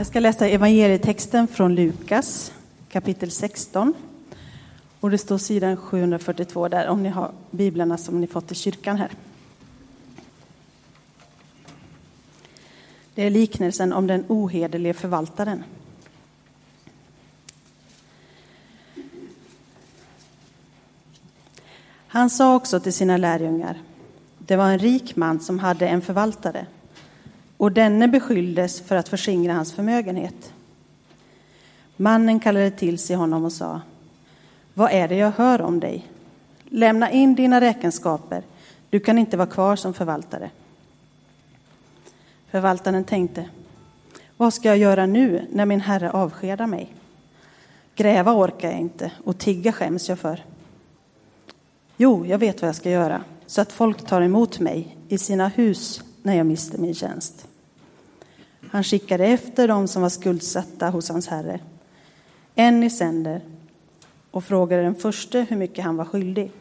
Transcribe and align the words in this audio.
Jag 0.00 0.06
ska 0.06 0.20
läsa 0.20 0.48
evangelietexten 0.48 1.48
från 1.48 1.74
Lukas 1.74 2.52
kapitel 2.88 3.30
16. 3.30 3.94
Och 5.00 5.10
det 5.10 5.18
står 5.18 5.38
sidan 5.38 5.76
742 5.76 6.68
där 6.68 6.88
om 6.88 7.02
ni 7.02 7.08
har 7.08 7.32
biblarna 7.50 7.98
som 7.98 8.20
ni 8.20 8.26
fått 8.26 8.52
i 8.52 8.54
kyrkan 8.54 8.96
här. 8.96 9.10
Det 13.14 13.22
är 13.22 13.30
liknelsen 13.30 13.92
om 13.92 14.06
den 14.06 14.24
ohederlige 14.28 14.94
förvaltaren. 14.94 15.64
Han 22.06 22.30
sa 22.30 22.54
också 22.54 22.80
till 22.80 22.92
sina 22.92 23.16
lärjungar, 23.16 23.78
det 24.38 24.56
var 24.56 24.70
en 24.70 24.78
rik 24.78 25.16
man 25.16 25.40
som 25.40 25.58
hade 25.58 25.88
en 25.88 26.02
förvaltare 26.02 26.66
och 27.60 27.72
denne 27.72 28.08
beskylldes 28.08 28.80
för 28.80 28.96
att 28.96 29.08
förskingra 29.08 29.54
hans 29.54 29.72
förmögenhet. 29.72 30.52
Mannen 31.96 32.40
kallade 32.40 32.70
till 32.70 32.98
sig 32.98 33.16
honom 33.16 33.44
och 33.44 33.52
sa, 33.52 33.80
vad 34.74 34.92
är 34.92 35.08
det 35.08 35.16
jag 35.16 35.30
hör 35.30 35.60
om 35.60 35.80
dig? 35.80 36.06
Lämna 36.68 37.10
in 37.10 37.34
dina 37.34 37.60
räkenskaper, 37.60 38.42
du 38.90 39.00
kan 39.00 39.18
inte 39.18 39.36
vara 39.36 39.48
kvar 39.48 39.76
som 39.76 39.94
förvaltare. 39.94 40.50
Förvaltaren 42.50 43.04
tänkte, 43.04 43.50
vad 44.36 44.54
ska 44.54 44.68
jag 44.68 44.78
göra 44.78 45.06
nu 45.06 45.46
när 45.52 45.66
min 45.66 45.80
herre 45.80 46.10
avskedar 46.10 46.66
mig? 46.66 46.94
Gräva 47.94 48.32
orkar 48.32 48.70
jag 48.70 48.80
inte 48.80 49.12
och 49.24 49.38
tigga 49.38 49.72
skäms 49.72 50.08
jag 50.08 50.18
för. 50.18 50.44
Jo, 51.96 52.26
jag 52.26 52.38
vet 52.38 52.62
vad 52.62 52.68
jag 52.68 52.76
ska 52.76 52.90
göra 52.90 53.24
så 53.46 53.60
att 53.60 53.72
folk 53.72 54.06
tar 54.06 54.22
emot 54.22 54.60
mig 54.60 54.96
i 55.08 55.18
sina 55.18 55.48
hus 55.48 56.02
när 56.22 56.36
jag 56.36 56.46
mister 56.46 56.78
min 56.78 56.94
tjänst. 56.94 57.46
Han 58.70 58.84
skickade 58.84 59.26
efter 59.26 59.68
dem 59.68 59.88
som 59.88 60.02
var 60.02 60.08
skuldsatta 60.08 60.90
hos 60.90 61.08
hans 61.08 61.28
herre, 61.28 61.60
en 62.54 62.82
i 62.82 62.90
sänder, 62.90 63.40
och 64.30 64.44
frågade 64.44 64.82
den 64.82 64.94
förste 64.94 65.46
hur 65.48 65.56
mycket 65.56 65.84
han 65.84 65.96
var 65.96 66.04
skyldig. 66.04 66.52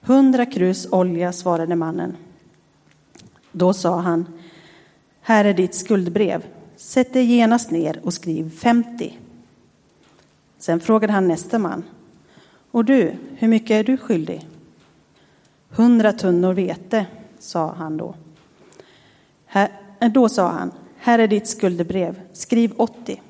Hundra 0.00 0.46
krus 0.46 0.86
olja, 0.90 1.32
svarade 1.32 1.76
mannen. 1.76 2.16
Då 3.52 3.72
sa 3.72 4.00
han, 4.00 4.26
här 5.20 5.44
är 5.44 5.54
ditt 5.54 5.74
skuldbrev. 5.74 6.44
Sätt 6.76 7.12
dig 7.12 7.24
genast 7.24 7.70
ner 7.70 8.00
och 8.02 8.14
skriv 8.14 8.50
50. 8.50 9.18
Sen 10.58 10.80
frågade 10.80 11.12
han 11.12 11.28
nästa 11.28 11.58
man. 11.58 11.84
Och 12.70 12.84
du, 12.84 13.12
hur 13.36 13.48
mycket 13.48 13.70
är 13.70 13.84
du 13.84 13.96
skyldig? 13.96 14.48
Hundra 15.68 16.12
tunnor 16.12 16.52
vete, 16.52 17.06
sa 17.38 17.72
han 17.72 17.96
då. 17.96 18.14
Här, 19.46 19.83
Eh, 20.04 20.12
då 20.12 20.28
sa 20.28 20.48
han, 20.48 20.72
här 20.98 21.18
är 21.18 21.28
ditt 21.28 21.48
skuldebrev, 21.48 22.20
skriv 22.32 22.72
80. 22.76 23.22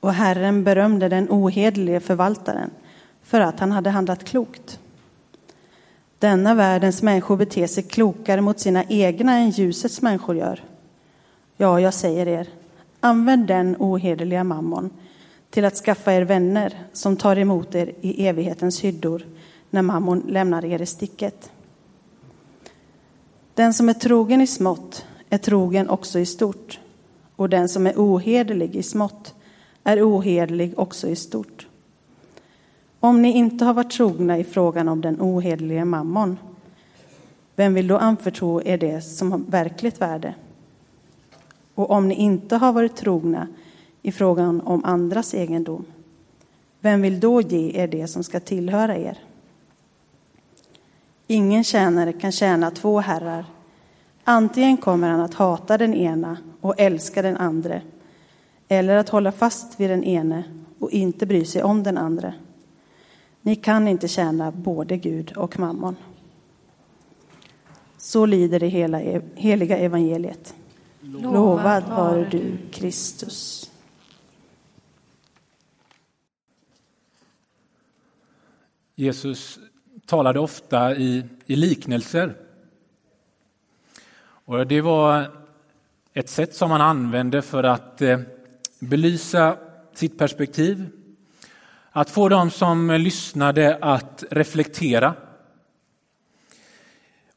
Och 0.00 0.12
Herren 0.12 0.64
berömde 0.64 1.08
den 1.08 1.26
ohederlige 1.30 2.00
förvaltaren 2.00 2.70
för 3.22 3.40
att 3.40 3.60
han 3.60 3.72
hade 3.72 3.90
handlat 3.90 4.24
klokt. 4.24 4.80
Denna 6.18 6.54
världens 6.54 7.02
människor 7.02 7.36
beter 7.36 7.66
sig 7.66 7.82
klokare 7.82 8.40
mot 8.40 8.60
sina 8.60 8.84
egna 8.84 9.36
än 9.36 9.50
ljusets 9.50 10.02
människor 10.02 10.36
gör. 10.36 10.64
Ja, 11.56 11.80
jag 11.80 11.94
säger 11.94 12.28
er, 12.28 12.48
använd 13.00 13.46
den 13.46 13.76
ohederliga 13.78 14.44
mammon 14.44 14.90
till 15.50 15.64
att 15.64 15.74
skaffa 15.74 16.12
er 16.12 16.22
vänner 16.22 16.78
som 16.92 17.16
tar 17.16 17.38
emot 17.38 17.74
er 17.74 17.92
i 18.00 18.26
evighetens 18.26 18.80
hyddor 18.80 19.26
när 19.70 19.82
mammon 19.82 20.20
lämnar 20.28 20.64
er 20.64 20.82
i 20.82 20.86
sticket. 20.86 21.50
Den 23.56 23.74
som 23.74 23.88
är 23.88 23.94
trogen 23.94 24.40
i 24.40 24.46
smått 24.46 25.06
är 25.30 25.38
trogen 25.38 25.88
också 25.88 26.18
i 26.18 26.26
stort 26.26 26.80
och 27.36 27.48
den 27.48 27.68
som 27.68 27.86
är 27.86 27.92
ohederlig 27.96 28.76
i 28.76 28.82
smått 28.82 29.34
är 29.84 30.08
ohederlig 30.08 30.78
också 30.78 31.08
i 31.08 31.16
stort. 31.16 31.66
Om 33.00 33.22
ni 33.22 33.32
inte 33.32 33.64
har 33.64 33.74
varit 33.74 33.90
trogna 33.90 34.38
i 34.38 34.44
frågan 34.44 34.88
om 34.88 35.00
den 35.00 35.20
ohederliga 35.20 35.84
mammon, 35.84 36.38
vem 37.54 37.74
vill 37.74 37.86
då 37.86 37.98
anförtro 37.98 38.62
er 38.62 38.78
det 38.78 39.00
som 39.00 39.32
har 39.32 39.38
verkligt 39.38 40.00
värde? 40.00 40.34
Och 41.74 41.90
om 41.90 42.08
ni 42.08 42.14
inte 42.14 42.56
har 42.56 42.72
varit 42.72 42.96
trogna 42.96 43.48
i 44.02 44.12
frågan 44.12 44.60
om 44.60 44.84
andras 44.84 45.34
egendom, 45.34 45.84
vem 46.80 47.02
vill 47.02 47.20
då 47.20 47.40
ge 47.40 47.82
er 47.82 47.86
det 47.86 48.06
som 48.06 48.24
ska 48.24 48.40
tillhöra 48.40 48.96
er? 48.96 49.18
Ingen 51.26 51.64
tjänare 51.64 52.12
kan 52.12 52.32
tjäna 52.32 52.70
två 52.70 53.00
herrar. 53.00 53.44
Antingen 54.24 54.76
kommer 54.76 55.08
han 55.10 55.20
att 55.20 55.34
hata 55.34 55.78
den 55.78 55.94
ena 55.94 56.38
och 56.60 56.74
älska 56.78 57.22
den 57.22 57.36
andra, 57.36 57.80
eller 58.68 58.96
att 58.96 59.08
hålla 59.08 59.32
fast 59.32 59.80
vid 59.80 59.90
den 59.90 60.04
ene 60.04 60.44
och 60.78 60.90
inte 60.90 61.26
bry 61.26 61.44
sig 61.44 61.62
om 61.62 61.82
den 61.82 61.98
andra. 61.98 62.34
Ni 63.40 63.56
kan 63.56 63.88
inte 63.88 64.08
tjäna 64.08 64.50
både 64.50 64.96
Gud 64.96 65.32
och 65.36 65.58
mammon. 65.58 65.96
Så 67.96 68.26
lyder 68.26 68.60
det 68.60 68.68
hela 68.68 69.02
e- 69.02 69.22
heliga 69.34 69.76
evangeliet. 69.78 70.54
Lovad 71.00 71.84
vare 71.88 72.28
du, 72.30 72.56
Kristus. 72.70 73.70
Jesus 78.94 79.58
talade 80.06 80.40
ofta 80.40 80.96
i, 80.96 81.24
i 81.46 81.56
liknelser. 81.56 82.34
Och 84.18 84.66
det 84.66 84.80
var 84.80 85.30
ett 86.14 86.28
sätt 86.28 86.54
som 86.54 86.70
han 86.70 86.80
använde 86.80 87.42
för 87.42 87.64
att 87.64 88.02
eh, 88.02 88.20
belysa 88.78 89.56
sitt 89.94 90.18
perspektiv, 90.18 90.86
att 91.90 92.10
få 92.10 92.28
dem 92.28 92.50
som 92.50 92.90
lyssnade 92.90 93.78
att 93.80 94.24
reflektera. 94.30 95.14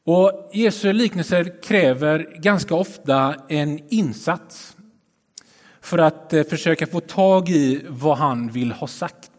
Och 0.04 0.50
Jesu 0.52 0.92
liknelser 0.92 1.62
kräver 1.62 2.36
ganska 2.36 2.74
ofta 2.74 3.34
en 3.48 3.80
insats 3.88 4.76
för 5.80 5.98
att 5.98 6.32
eh, 6.32 6.42
försöka 6.44 6.86
få 6.86 7.00
tag 7.00 7.48
i 7.48 7.84
vad 7.88 8.18
han 8.18 8.48
vill 8.48 8.72
ha 8.72 8.86
sagt. 8.86 9.29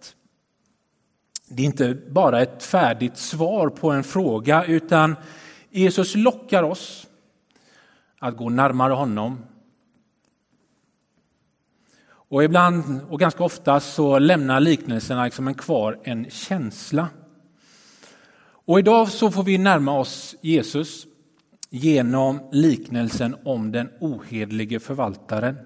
Det 1.53 1.63
är 1.63 1.65
inte 1.65 1.97
bara 2.09 2.41
ett 2.41 2.63
färdigt 2.63 3.17
svar 3.17 3.69
på 3.69 3.91
en 3.91 4.03
fråga 4.03 4.65
utan 4.65 5.15
Jesus 5.69 6.15
lockar 6.15 6.63
oss 6.63 7.07
att 8.19 8.37
gå 8.37 8.49
närmare 8.49 8.93
honom. 8.93 9.45
Och 12.03 12.43
ibland 12.43 13.01
och 13.09 13.19
ganska 13.19 13.43
ofta 13.43 13.79
så 13.79 14.19
lämnar 14.19 14.59
liknelserna 14.59 15.25
liksom 15.25 15.47
en 15.47 15.53
kvar 15.53 15.99
en 16.03 16.29
känsla. 16.29 17.07
Och 18.65 18.79
idag 18.79 19.07
så 19.07 19.31
får 19.31 19.43
vi 19.43 19.57
närma 19.57 19.99
oss 19.99 20.35
Jesus 20.41 21.05
genom 21.69 22.39
liknelsen 22.51 23.35
om 23.43 23.71
den 23.71 23.89
ohedlige 23.99 24.79
förvaltaren. 24.79 25.57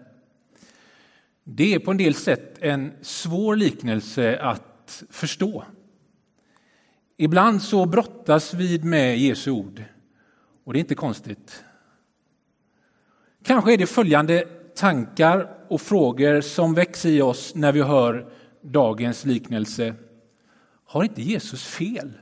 Det 1.44 1.74
är 1.74 1.80
på 1.80 1.92
en 1.92 1.98
del 1.98 2.16
sätt 2.16 2.58
en 2.60 2.92
svår 3.02 3.56
liknelse 3.56 4.40
att 4.40 4.75
förstå. 5.10 5.66
Ibland 7.18 7.62
så 7.62 7.86
brottas 7.86 8.54
vi 8.54 8.80
med 8.84 9.20
Jesu 9.20 9.52
ord 9.52 9.84
och 10.64 10.74
det 10.74 10.80
är 10.80 10.82
inte 10.82 10.96
konstigt. 10.96 11.64
Kanske 13.44 13.74
är 13.74 13.78
det 13.78 13.88
följande 13.88 14.48
tankar 14.76 15.66
och 15.68 15.82
frågor 15.82 16.42
som 16.42 16.74
väcks 16.74 17.06
i 17.06 17.22
oss 17.22 17.56
när 17.56 17.72
vi 17.72 17.82
hör 17.82 18.32
dagens 18.62 19.26
liknelse. 19.26 19.96
Har 20.86 21.04
inte 21.04 21.22
Jesus 21.22 21.66
fel? 21.66 22.14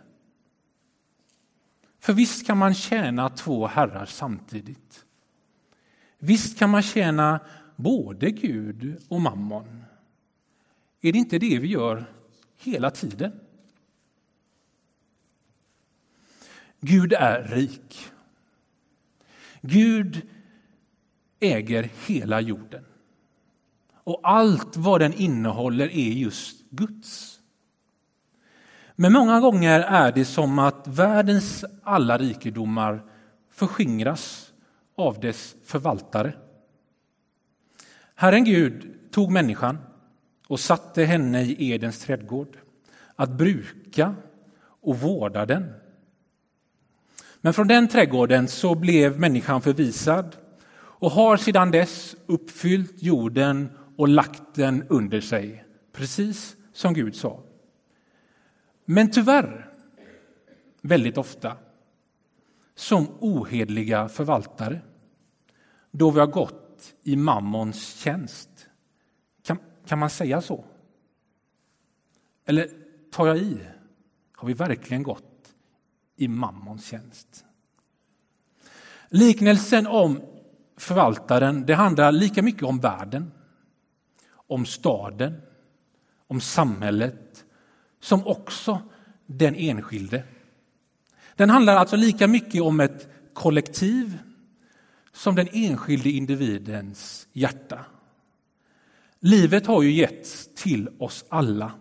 För 2.00 2.14
visst 2.14 2.48
kan 2.48 2.58
man 2.58 2.74
tjäna 2.74 3.30
två 3.30 3.68
herrar 3.68 4.06
samtidigt. 4.06 5.06
Visst 6.20 6.60
kan 6.60 6.70
man 6.70 6.82
tjäna 6.82 7.40
både 7.76 8.32
Gud 8.32 8.98
och 9.08 9.22
mammon. 9.22 9.84
Är 11.02 11.12
det 11.12 11.18
inte 11.18 11.40
det 11.40 11.60
vi 11.60 11.68
gör 11.68 12.06
hela 12.64 12.92
tiden? 12.92 13.40
Gud 16.80 17.14
är 17.14 17.44
rik. 17.44 18.12
Gud 19.62 20.22
äger 21.40 21.90
hela 22.06 22.42
jorden. 22.42 22.86
Och 24.04 24.20
allt 24.24 24.78
vad 24.78 25.02
den 25.02 25.14
innehåller 25.14 25.88
är 25.88 26.12
just 26.12 26.70
Guds. 26.70 27.40
Men 28.96 29.14
många 29.14 29.40
gånger 29.40 29.80
är 29.80 30.12
det 30.12 30.26
som 30.26 30.60
att 30.60 30.88
världens 30.88 31.66
alla 31.84 32.18
rikedomar 32.18 33.04
förskingras 33.50 34.54
av 34.96 35.20
dess 35.20 35.56
förvaltare. 35.64 36.36
Herren 38.16 38.44
Gud 38.44 38.94
tog 39.12 39.32
människan 39.32 39.78
och 40.48 40.60
satte 40.60 41.04
henne 41.04 41.42
i 41.42 41.72
Edens 41.72 42.00
trädgård 42.00 42.58
att 43.16 43.30
bruka 43.30 44.16
och 44.82 45.00
vårda 45.00 45.46
den 45.46 45.74
men 47.46 47.54
från 47.54 47.68
den 47.68 47.88
trädgården 47.88 48.48
så 48.48 48.76
blev 48.76 49.20
människan 49.20 49.62
förvisad 49.62 50.36
och 50.76 51.12
har 51.12 51.38
sedan 51.38 51.72
dess 51.72 52.16
uppfyllt 52.26 53.04
jorden 53.04 53.70
och 53.96 54.08
lagt 54.08 54.56
den 54.56 54.84
under 54.90 55.22
sig, 55.22 55.66
precis 55.92 56.56
som 56.74 56.94
Gud 56.94 57.16
sa. 57.16 57.40
Men 58.86 59.12
tyvärr, 59.12 59.70
väldigt 60.82 61.18
ofta, 61.18 61.58
som 62.76 63.08
ohedliga 63.20 64.10
förvaltare 64.10 64.82
då 65.92 66.12
vi 66.12 66.20
har 66.20 66.28
gått 66.28 66.94
i 67.04 67.16
mammons 67.16 67.96
tjänst. 67.96 68.50
Kan, 69.86 70.00
man 70.00 70.10
säga 70.10 70.42
så? 70.42 70.66
Eller 72.46 72.70
tar 73.12 73.28
jag 73.28 73.38
i? 73.38 73.60
Har 74.36 74.48
vi 74.48 74.54
verkligen 74.54 75.04
gått 75.04 75.54
i 76.16 76.28
mammons 76.28 76.86
tjänst? 76.86 77.46
Liknelsen 79.10 79.88
om 79.88 80.22
förvaltaren 80.78 81.66
det 81.66 81.74
handlar 81.74 82.12
lika 82.12 82.42
mycket 82.42 82.64
om 82.64 82.80
världen, 82.80 83.32
om 84.34 84.66
staden, 84.66 85.42
om 86.28 86.42
samhället 86.42 87.46
som 88.00 88.28
också 88.28 88.82
den 89.26 89.56
enskilde. 89.56 90.24
Den 91.36 91.50
handlar 91.50 91.76
alltså 91.76 91.96
lika 91.96 92.28
mycket 92.28 92.62
om 92.62 92.80
ett 92.80 93.08
kollektiv 93.34 94.20
som 95.12 95.36
den 95.36 95.48
enskilde 95.52 96.10
individens 96.10 97.28
hjärta. 97.34 97.86
Livet 99.26 99.68
har 99.68 99.82
ju 99.84 99.92
getts 99.92 100.50
till 100.56 100.90
oss 101.00 101.26
alla. 101.30 101.72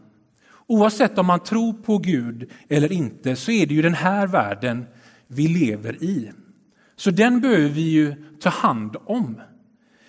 Oavsett 0.66 1.18
om 1.18 1.26
man 1.26 1.40
tror 1.40 1.72
på 1.72 1.98
Gud 1.98 2.50
eller 2.68 2.92
inte 2.92 3.36
så 3.36 3.50
är 3.50 3.66
det 3.66 3.74
ju 3.74 3.82
den 3.82 3.94
här 3.94 4.26
världen 4.26 4.86
vi 5.26 5.48
lever 5.48 6.02
i. 6.02 6.32
Så 6.96 7.10
den 7.10 7.40
behöver 7.40 7.68
vi 7.68 7.90
ju 7.90 8.14
ta 8.40 8.48
hand 8.48 8.96
om. 9.04 9.40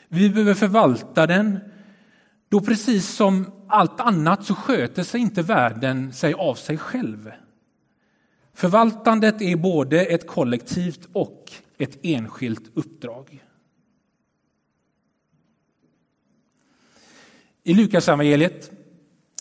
Vi 0.07 0.29
behöver 0.29 0.53
förvalta 0.53 1.27
den. 1.27 1.59
Då 2.49 2.61
precis 2.61 3.09
som 3.09 3.51
allt 3.67 3.99
annat 3.99 4.45
så 4.45 4.55
sköter 4.55 5.03
sig 5.03 5.21
inte 5.21 5.41
världen 5.41 6.13
sig 6.13 6.33
av 6.33 6.55
sig 6.55 6.77
själv. 6.77 7.31
Förvaltandet 8.53 9.41
är 9.41 9.55
både 9.55 10.05
ett 10.05 10.27
kollektivt 10.27 11.09
och 11.13 11.51
ett 11.77 11.99
enskilt 12.03 12.71
uppdrag. 12.73 13.43
I 17.65 17.73
Lukasevangeliet, 17.73 18.71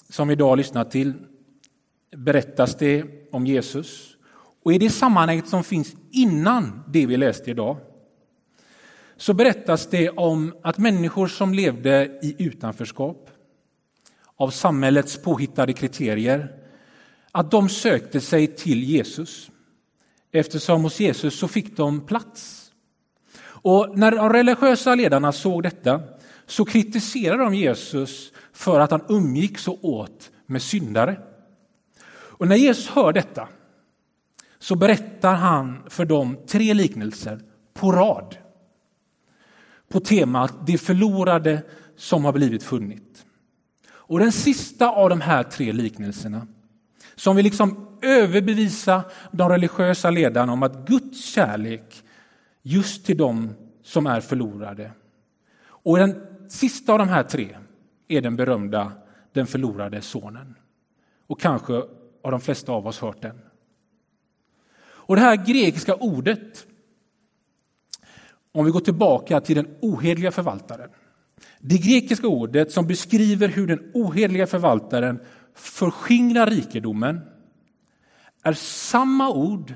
som 0.08 0.28
vi 0.28 0.32
idag 0.32 0.56
lyssnar 0.56 0.84
till, 0.84 1.12
berättas 2.16 2.76
det 2.76 3.04
om 3.32 3.46
Jesus. 3.46 4.16
Och 4.64 4.72
i 4.72 4.78
det 4.78 4.90
sammanhanget 4.90 5.48
som 5.48 5.64
finns 5.64 5.94
innan 6.10 6.82
det 6.88 7.06
vi 7.06 7.16
läste 7.16 7.50
idag 7.50 7.76
så 9.16 9.34
berättas 9.34 9.86
det 9.86 10.10
om 10.10 10.54
att 10.62 10.78
människor 10.78 11.26
som 11.26 11.54
levde 11.54 12.18
i 12.22 12.34
utanförskap 12.38 13.30
av 14.36 14.50
samhällets 14.50 15.16
påhittade 15.16 15.72
kriterier, 15.72 16.52
att 17.32 17.50
de 17.50 17.68
sökte 17.68 18.20
sig 18.20 18.46
till 18.46 18.82
Jesus. 18.82 19.50
Eftersom 20.32 20.82
hos 20.82 21.00
Jesus 21.00 21.38
så 21.38 21.48
fick 21.48 21.76
de 21.76 22.06
plats. 22.06 22.72
Och 23.44 23.98
när 23.98 24.10
de 24.10 24.32
religiösa 24.32 24.94
ledarna 24.94 25.32
såg 25.32 25.62
detta 25.62 26.00
så 26.52 26.64
kritiserade 26.64 27.42
de 27.42 27.54
Jesus 27.54 28.32
för 28.52 28.80
att 28.80 28.90
han 28.90 29.04
umgicks 29.08 29.68
och 29.68 29.84
åt 29.84 30.30
med 30.46 30.62
syndare. 30.62 31.20
Och 32.10 32.48
när 32.48 32.56
Jesus 32.56 32.88
hör 32.88 33.12
detta 33.12 33.48
så 34.58 34.76
berättar 34.76 35.34
han 35.34 35.82
för 35.88 36.04
dem 36.04 36.36
tre 36.46 36.74
liknelser 36.74 37.40
på 37.74 37.92
rad 37.92 38.36
på 39.88 40.00
temat 40.00 40.66
det 40.66 40.78
förlorade 40.78 41.62
som 41.96 42.24
har 42.24 42.32
blivit 42.32 42.62
funnit. 42.62 43.26
Och 43.90 44.18
den 44.18 44.32
sista 44.32 44.88
av 44.88 45.08
de 45.08 45.20
här 45.20 45.42
tre 45.42 45.72
liknelserna 45.72 46.46
som 47.14 47.36
vill 47.36 47.44
liksom 47.44 47.98
överbevisa 48.02 49.04
de 49.30 49.48
religiösa 49.48 50.10
ledarna 50.10 50.52
om 50.52 50.62
att 50.62 50.86
Guds 50.86 51.24
kärlek 51.24 52.02
just 52.62 53.06
till 53.06 53.16
dem 53.16 53.54
som 53.82 54.06
är 54.06 54.20
förlorade. 54.20 54.90
Och 55.64 55.98
den 55.98 56.31
sista 56.48 56.92
av 56.92 56.98
de 56.98 57.08
här 57.08 57.22
tre 57.22 57.56
är 58.08 58.20
den 58.20 58.36
berömda 58.36 58.92
Den 59.32 59.46
förlorade 59.46 60.00
sonen. 60.00 60.54
Och 61.26 61.40
kanske 61.40 61.72
har 62.22 62.30
de 62.30 62.40
flesta 62.40 62.72
av 62.72 62.86
oss 62.86 63.00
hört 63.00 63.22
den. 63.22 63.38
Och 64.84 65.16
det 65.16 65.22
här 65.22 65.36
grekiska 65.36 65.94
ordet, 65.94 66.66
om 68.52 68.64
vi 68.64 68.70
går 68.70 68.80
tillbaka 68.80 69.40
till 69.40 69.56
den 69.56 69.76
ohedliga 69.80 70.30
förvaltaren. 70.30 70.90
Det 71.60 71.78
grekiska 71.78 72.28
ordet 72.28 72.72
som 72.72 72.86
beskriver 72.86 73.48
hur 73.48 73.66
den 73.66 73.90
ohedliga 73.94 74.46
förvaltaren 74.46 75.20
förskingrar 75.54 76.46
rikedomen 76.46 77.20
är 78.42 78.52
samma 78.52 79.30
ord 79.30 79.74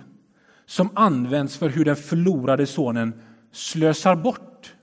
som 0.67 0.89
används 0.95 1.57
för 1.57 1.69
hur 1.69 1.85
den 1.85 1.97
förlorade 1.97 2.67
sonen 2.67 3.23
slösar 3.53 4.17
bort 4.17 4.76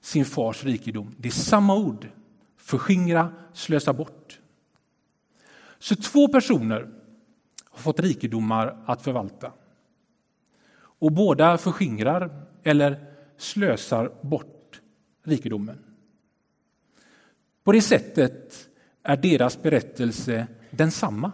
sin 0.00 0.24
fars 0.24 0.64
rikedom. 0.64 1.14
Det 1.18 1.28
är 1.28 1.32
samma 1.32 1.76
ord. 1.76 2.08
Förskingra, 2.56 3.32
slösa 3.52 3.92
bort. 3.92 4.40
Så 5.78 5.96
två 5.96 6.28
personer 6.28 6.90
har 7.70 7.78
fått 7.78 8.00
rikedomar 8.00 8.82
att 8.86 9.02
förvalta. 9.02 9.52
Och 10.76 11.12
båda 11.12 11.58
förskingrar 11.58 12.46
eller 12.62 13.06
slösar 13.36 14.12
bort 14.22 14.80
rikedomen. 15.22 15.78
På 17.64 17.72
det 17.72 17.82
sättet 17.82 18.68
är 19.02 19.16
deras 19.16 19.62
berättelse 19.62 20.46
densamma. 20.70 21.32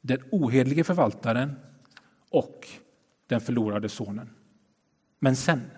Den 0.00 0.18
ohedlige 0.30 0.84
förvaltaren 0.84 1.56
och 2.30 2.68
den 3.26 3.40
förlorade 3.40 3.88
sonen. 3.88 4.30
Men 5.18 5.36
sen, 5.36 5.70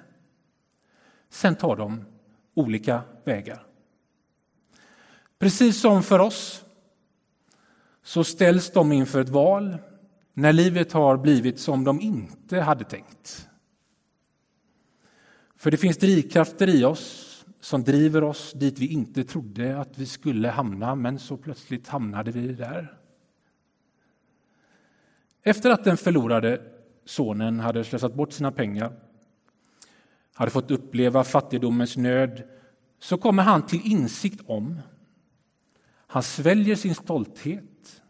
sen 1.33 1.57
tar 1.57 1.77
de 1.77 2.05
olika 2.55 3.03
vägar. 3.25 3.67
Precis 5.39 5.81
som 5.81 6.03
för 6.03 6.19
oss 6.19 6.65
så 8.03 8.25
ställs 8.25 8.71
de 8.71 8.93
inför 8.93 9.21
ett 9.21 9.29
val 9.29 9.77
när 10.35 10.53
livet 10.53 10.93
har 10.93 11.17
blivit 11.17 11.61
som 11.61 11.85
de 11.85 12.01
inte 12.01 12.61
hade 12.61 12.85
tänkt. 12.85 13.49
För 15.57 15.71
det 15.71 15.77
finns 15.77 15.97
drivkrafter 15.97 16.69
i 16.69 16.85
oss 16.85 17.29
som 17.61 17.85
driver 17.85 18.25
oss 18.25 18.53
dit 18.53 18.79
vi 18.79 18.93
inte 18.93 19.25
trodde 19.25 19.79
att 19.79 19.99
vi 19.99 20.07
skulle 20.07 20.49
hamna, 20.49 20.95
men 20.95 21.19
så 21.19 21.37
plötsligt 21.37 21.89
hamnade 21.89 22.31
vi 22.31 22.53
där. 22.53 22.99
Efter 25.43 25.71
att 25.71 25.85
den 25.85 25.97
förlorade 25.97 26.61
sonen 27.05 27.61
hade 27.61 27.85
slösat 27.85 28.15
bort 28.15 28.33
sina 28.33 28.53
pengar, 28.53 28.93
hade 30.35 30.51
fått 30.51 30.71
uppleva 30.71 31.25
fattigdomens 31.25 31.97
nöd, 31.97 32.43
så 32.99 33.19
kommer 33.19 33.43
han 33.43 33.67
till 33.67 33.81
insikt 33.85 34.41
om, 34.47 34.81
han 36.07 36.23
sväljer 36.23 36.77
sin 36.77 36.95
stolthet, 36.95 38.03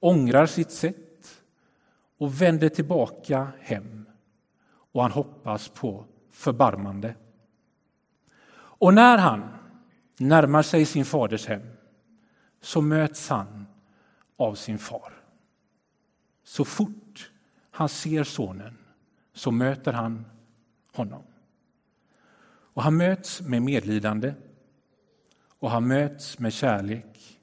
ångrar 0.00 0.46
sitt 0.46 0.70
sätt 0.70 1.42
och 2.18 2.42
vänder 2.42 2.68
tillbaka 2.68 3.52
hem. 3.60 4.06
Och 4.92 5.02
han 5.02 5.10
hoppas 5.10 5.68
på 5.68 6.04
förbarmande. 6.30 7.14
Och 8.52 8.94
när 8.94 9.18
han 9.18 9.48
närmar 10.18 10.62
sig 10.62 10.84
sin 10.84 11.04
faders 11.04 11.46
hem 11.46 11.62
så 12.60 12.80
möts 12.80 13.28
han 13.28 13.66
av 14.36 14.54
sin 14.54 14.78
far. 14.78 15.12
Så 16.44 16.64
fort 16.64 17.30
han 17.70 17.88
ser 17.88 18.24
sonen 18.24 18.78
så 19.32 19.50
möter 19.50 19.92
han 19.92 20.24
honom. 20.92 21.22
Och 22.74 22.82
han 22.82 22.96
möts 22.96 23.40
med 23.40 23.62
medlidande 23.62 24.34
och 25.58 25.70
han 25.70 25.88
möts 25.88 26.38
med 26.38 26.52
kärlek 26.52 27.40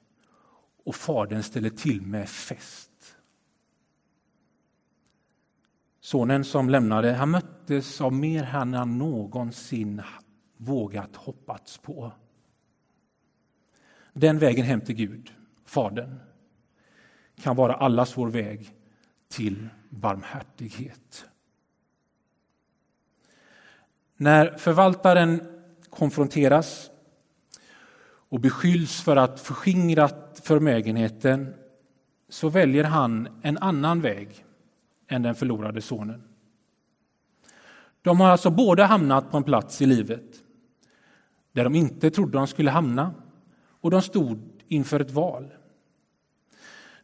och 0.84 0.94
fadern 0.94 1.42
ställer 1.42 1.70
till 1.70 2.02
med 2.02 2.28
fest. 2.28 3.16
Sonen 6.00 6.44
som 6.44 6.68
lämnade 6.68 7.12
han 7.12 7.30
möttes 7.30 8.00
av 8.00 8.12
mer 8.12 8.42
än 8.54 8.74
han 8.74 8.98
någonsin 8.98 10.02
vågat 10.56 11.16
hoppats 11.16 11.78
på. 11.78 12.12
Den 14.12 14.38
vägen 14.38 14.64
hem 14.64 14.80
till 14.80 14.94
Gud, 14.94 15.32
Fadern, 15.64 16.18
kan 17.42 17.56
vara 17.56 17.74
allas 17.74 18.16
vår 18.16 18.28
väg 18.28 18.74
till 19.28 19.68
barmhärtighet. 19.90 21.27
När 24.20 24.56
förvaltaren 24.58 25.42
konfronteras 25.90 26.90
och 28.28 28.40
beskylls 28.40 29.02
för 29.02 29.16
att 29.16 29.40
förskingrat 29.40 30.40
förmögenheten 30.44 31.54
så 32.28 32.48
väljer 32.48 32.84
han 32.84 33.28
en 33.42 33.58
annan 33.58 34.00
väg 34.00 34.44
än 35.08 35.22
den 35.22 35.34
förlorade 35.34 35.82
sonen. 35.82 36.22
De 38.02 38.20
har 38.20 38.30
alltså 38.30 38.50
båda 38.50 38.84
hamnat 38.84 39.30
på 39.30 39.36
en 39.36 39.42
plats 39.42 39.82
i 39.82 39.86
livet 39.86 40.42
där 41.52 41.64
de 41.64 41.74
inte 41.74 42.10
trodde 42.10 42.38
de 42.38 42.46
skulle 42.46 42.70
hamna 42.70 43.14
och 43.80 43.90
de 43.90 44.02
stod 44.02 44.38
inför 44.68 45.00
ett 45.00 45.10
val. 45.10 45.52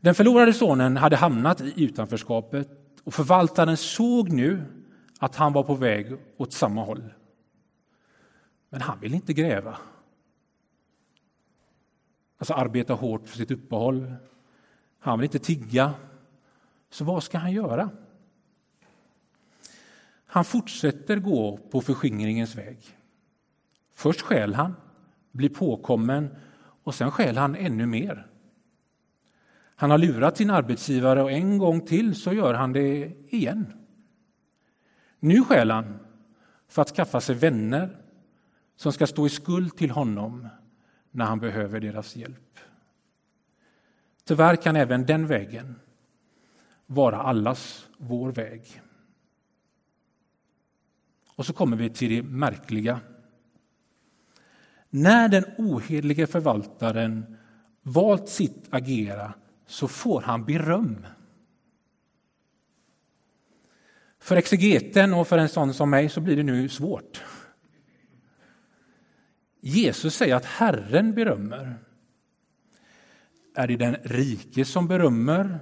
Den 0.00 0.14
förlorade 0.14 0.52
sonen 0.52 0.96
hade 0.96 1.16
hamnat 1.16 1.60
i 1.60 1.84
utanförskapet 1.84 2.68
och 3.04 3.14
förvaltaren 3.14 3.76
såg 3.76 4.32
nu 4.32 4.62
att 5.24 5.36
han 5.36 5.52
var 5.52 5.62
på 5.62 5.74
väg 5.74 6.16
åt 6.36 6.52
samma 6.52 6.84
håll. 6.84 7.12
Men 8.68 8.80
han 8.80 9.00
ville 9.00 9.16
inte 9.16 9.32
gräva. 9.32 9.78
Alltså 12.38 12.54
arbeta 12.54 12.94
hårt 12.94 13.28
för 13.28 13.36
sitt 13.36 13.50
uppehåll. 13.50 14.14
Han 14.98 15.18
vill 15.18 15.24
inte 15.24 15.38
tigga. 15.38 15.94
Så 16.90 17.04
vad 17.04 17.22
ska 17.22 17.38
han 17.38 17.52
göra? 17.52 17.90
Han 20.26 20.44
fortsätter 20.44 21.16
gå 21.16 21.56
på 21.56 21.80
förskingringens 21.80 22.54
väg. 22.54 22.78
Först 23.94 24.20
skäl 24.20 24.54
han, 24.54 24.74
blir 25.30 25.48
påkommen 25.48 26.36
och 26.82 26.94
sen 26.94 27.10
skäl 27.10 27.36
han 27.36 27.56
ännu 27.56 27.86
mer. 27.86 28.26
Han 29.76 29.90
har 29.90 29.98
lurat 29.98 30.36
sin 30.36 30.50
arbetsgivare 30.50 31.22
och 31.22 31.32
en 31.32 31.58
gång 31.58 31.80
till 31.80 32.14
så 32.14 32.32
gör 32.32 32.54
han 32.54 32.72
det 32.72 33.12
igen. 33.28 33.83
Nu 35.24 35.44
skäl 35.44 35.70
han 35.70 35.98
för 36.68 36.82
att 36.82 36.88
skaffa 36.88 37.20
sig 37.20 37.34
vänner 37.34 37.96
som 38.76 38.92
ska 38.92 39.06
stå 39.06 39.26
i 39.26 39.30
skuld 39.30 39.76
till 39.76 39.90
honom 39.90 40.48
när 41.10 41.24
han 41.24 41.40
behöver 41.40 41.80
deras 41.80 42.16
hjälp. 42.16 42.58
Tyvärr 44.24 44.56
kan 44.56 44.76
även 44.76 45.06
den 45.06 45.26
vägen 45.26 45.74
vara 46.86 47.22
allas 47.22 47.88
vår 47.98 48.32
väg. 48.32 48.82
Och 51.34 51.46
så 51.46 51.52
kommer 51.52 51.76
vi 51.76 51.90
till 51.90 52.10
det 52.10 52.22
märkliga. 52.22 53.00
När 54.90 55.28
den 55.28 55.44
ohederlige 55.58 56.26
förvaltaren 56.26 57.36
valt 57.82 58.28
sitt 58.28 58.66
agera 58.70 59.34
så 59.66 59.88
får 59.88 60.20
han 60.20 60.44
beröm. 60.44 61.06
För 64.24 64.36
exegeten 64.36 65.14
och 65.14 65.28
för 65.28 65.38
en 65.38 65.48
sån 65.48 65.74
som 65.74 65.90
mig 65.90 66.08
så 66.08 66.20
blir 66.20 66.36
det 66.36 66.42
nu 66.42 66.68
svårt. 66.68 67.22
Jesus 69.60 70.14
säger 70.14 70.34
att 70.34 70.44
Herren 70.44 71.14
berömmer. 71.14 71.78
Är 73.54 73.68
det 73.68 73.76
den 73.76 73.96
rike 74.02 74.64
som 74.64 74.88
berömmer? 74.88 75.58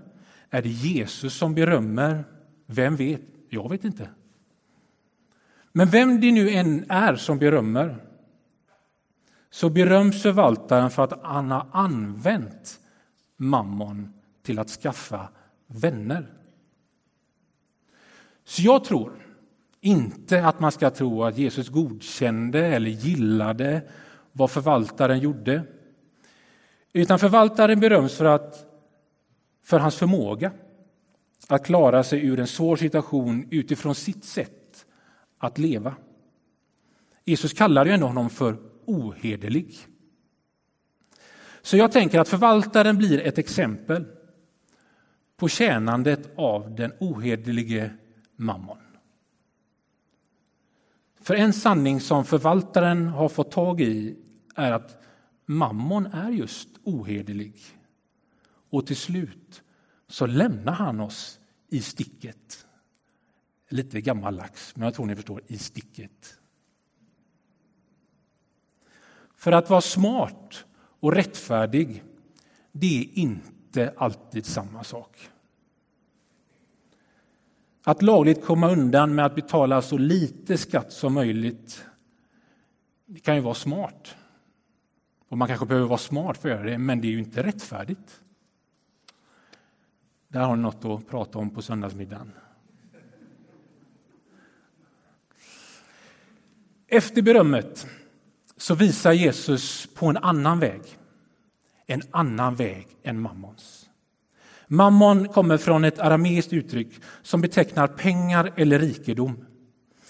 Är 0.50 0.62
det 0.62 0.68
Jesus 0.68 1.34
som 1.34 1.54
berömmer? 1.54 2.24
Vem 2.66 2.96
vet? 2.96 3.20
Jag 3.48 3.70
vet 3.70 3.84
inte. 3.84 4.08
Men 5.72 5.88
vem 5.88 6.20
det 6.20 6.32
nu 6.32 6.50
än 6.50 6.90
är 6.90 7.16
som 7.16 7.38
berömmer 7.38 8.04
så 9.50 9.70
beröms 9.70 10.22
förvaltaren 10.22 10.90
för 10.90 11.04
att 11.04 11.22
han 11.22 11.50
har 11.50 11.66
använt 11.72 12.80
mammon 13.36 14.12
till 14.42 14.58
att 14.58 14.68
skaffa 14.68 15.28
vänner. 15.66 16.41
Så 18.52 18.62
jag 18.62 18.84
tror 18.84 19.12
inte 19.80 20.46
att 20.46 20.60
man 20.60 20.72
ska 20.72 20.90
tro 20.90 21.24
att 21.24 21.38
Jesus 21.38 21.68
godkände 21.68 22.66
eller 22.66 22.90
gillade 22.90 23.82
vad 24.32 24.50
förvaltaren 24.50 25.18
gjorde. 25.18 25.62
Utan 26.92 27.18
förvaltaren 27.18 27.80
beröms 27.80 28.14
för, 28.14 28.24
att, 28.24 28.66
för 29.64 29.78
hans 29.78 29.96
förmåga 29.96 30.52
att 31.48 31.64
klara 31.64 32.02
sig 32.02 32.26
ur 32.26 32.40
en 32.40 32.46
svår 32.46 32.76
situation 32.76 33.48
utifrån 33.50 33.94
sitt 33.94 34.24
sätt 34.24 34.86
att 35.38 35.58
leva. 35.58 35.94
Jesus 37.24 37.52
kallar 37.52 37.86
ju 37.86 37.92
ändå 37.92 38.06
honom 38.06 38.30
för 38.30 38.56
ohederlig. 38.84 39.76
Så 41.62 41.76
jag 41.76 41.92
tänker 41.92 42.20
att 42.20 42.28
förvaltaren 42.28 42.98
blir 42.98 43.20
ett 43.20 43.38
exempel 43.38 44.04
på 45.36 45.48
tjänandet 45.48 46.30
av 46.36 46.74
den 46.74 46.92
ohederlige 47.00 47.90
mammon. 48.36 48.78
För 51.20 51.34
en 51.34 51.52
sanning 51.52 52.00
som 52.00 52.24
förvaltaren 52.24 53.06
har 53.06 53.28
fått 53.28 53.50
tag 53.50 53.80
i 53.80 54.16
är 54.54 54.72
att 54.72 55.02
mammon 55.46 56.06
är 56.06 56.30
just 56.30 56.68
ohederlig. 56.84 57.54
Och 58.70 58.86
till 58.86 58.96
slut 58.96 59.62
så 60.08 60.26
lämnar 60.26 60.72
han 60.72 61.00
oss 61.00 61.40
i 61.68 61.82
sticket. 61.82 62.66
Lite 63.68 64.00
gammal 64.00 64.36
lax, 64.36 64.76
men 64.76 64.84
jag 64.84 64.94
tror 64.94 65.06
ni 65.06 65.16
förstår, 65.16 65.42
i 65.46 65.58
sticket. 65.58 66.38
För 69.36 69.52
att 69.52 69.70
vara 69.70 69.80
smart 69.80 70.64
och 70.74 71.12
rättfärdig, 71.12 72.04
det 72.72 73.00
är 73.00 73.18
inte 73.18 73.94
alltid 73.96 74.46
samma 74.46 74.84
sak. 74.84 75.30
Att 77.84 78.02
lagligt 78.02 78.44
komma 78.44 78.70
undan 78.70 79.14
med 79.14 79.26
att 79.26 79.34
betala 79.34 79.82
så 79.82 79.98
lite 79.98 80.58
skatt 80.58 80.92
som 80.92 81.14
möjligt, 81.14 81.84
det 83.06 83.20
kan 83.20 83.34
ju 83.34 83.40
vara 83.40 83.54
smart. 83.54 84.16
Och 85.28 85.38
man 85.38 85.48
kanske 85.48 85.66
behöver 85.66 85.88
vara 85.88 85.98
smart 85.98 86.38
för 86.38 86.50
att 86.50 86.56
göra 86.56 86.70
det, 86.70 86.78
men 86.78 87.00
det 87.00 87.06
är 87.06 87.10
ju 87.12 87.18
inte 87.18 87.42
rättfärdigt. 87.42 88.20
Där 90.28 90.40
har 90.40 90.56
ni 90.56 90.62
något 90.62 90.84
att 90.84 91.08
prata 91.08 91.38
om 91.38 91.50
på 91.50 91.62
söndagsmiddagen. 91.62 92.32
Efter 96.86 97.22
berömmet 97.22 97.86
så 98.56 98.74
visar 98.74 99.12
Jesus 99.12 99.88
på 99.94 100.06
en 100.06 100.16
annan 100.16 100.60
väg. 100.60 100.82
En 101.86 102.02
annan 102.10 102.54
väg 102.54 102.88
än 103.02 103.20
mammons. 103.20 103.81
Mammon 104.72 105.28
kommer 105.28 105.56
från 105.56 105.84
ett 105.84 105.98
arameiskt 105.98 106.52
uttryck 106.52 107.02
som 107.22 107.40
betecknar 107.40 107.86
pengar 107.86 108.52
eller 108.56 108.78
rikedom. 108.78 109.44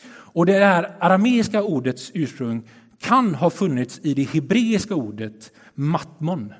Och 0.09 0.47
det 0.47 0.64
här 0.64 0.97
arameiska 1.00 1.62
ordets 1.62 2.11
ursprung 2.14 2.69
kan 2.99 3.35
ha 3.35 3.50
funnits 3.50 4.00
i 4.02 4.14
det 4.14 4.23
hebreiska 4.23 4.95
ordet 4.95 5.52
matmon. 5.75 6.54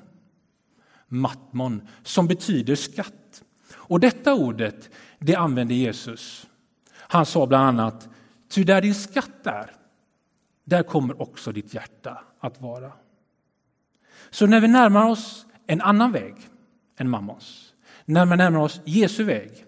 Matmon, 1.07 1.87
som 2.03 2.27
betyder 2.27 2.75
skatt. 2.75 3.43
Och 3.73 3.99
detta 3.99 4.33
ordet 4.33 4.89
det 5.19 5.35
använde 5.35 5.73
Jesus. 5.73 6.47
Han 6.95 7.25
sa 7.25 7.47
bland 7.47 7.67
annat, 7.67 8.09
ty 8.49 8.63
där 8.63 8.81
din 8.81 8.95
skatt 8.95 9.47
är, 9.47 9.71
där 10.63 10.83
kommer 10.83 11.21
också 11.21 11.51
ditt 11.51 11.73
hjärta 11.73 12.23
att 12.39 12.61
vara. 12.61 12.91
Så 14.29 14.47
när 14.47 14.61
vi 14.61 14.67
närmar 14.67 15.09
oss 15.09 15.45
en 15.67 15.81
annan 15.81 16.11
väg 16.11 16.35
än 16.97 17.09
mammons, 17.09 17.72
när 18.05 18.25
vi 18.25 18.35
närmar 18.35 18.59
oss 18.59 18.81
Jesu 18.85 19.23
väg, 19.23 19.65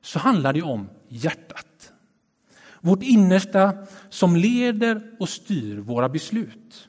så 0.00 0.18
handlar 0.18 0.52
det 0.52 0.62
om 0.62 0.88
hjärtat. 1.08 1.92
Vårt 2.80 3.02
innersta 3.02 3.86
som 4.08 4.36
leder 4.36 5.16
och 5.20 5.28
styr 5.28 5.76
våra 5.76 6.08
beslut. 6.08 6.88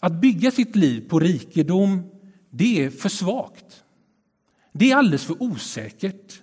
Att 0.00 0.12
bygga 0.12 0.50
sitt 0.50 0.76
liv 0.76 1.08
på 1.08 1.20
rikedom, 1.20 2.10
det 2.50 2.84
är 2.84 2.90
för 2.90 3.08
svagt. 3.08 3.84
Det 4.72 4.90
är 4.90 4.96
alldeles 4.96 5.24
för 5.24 5.42
osäkert. 5.42 6.42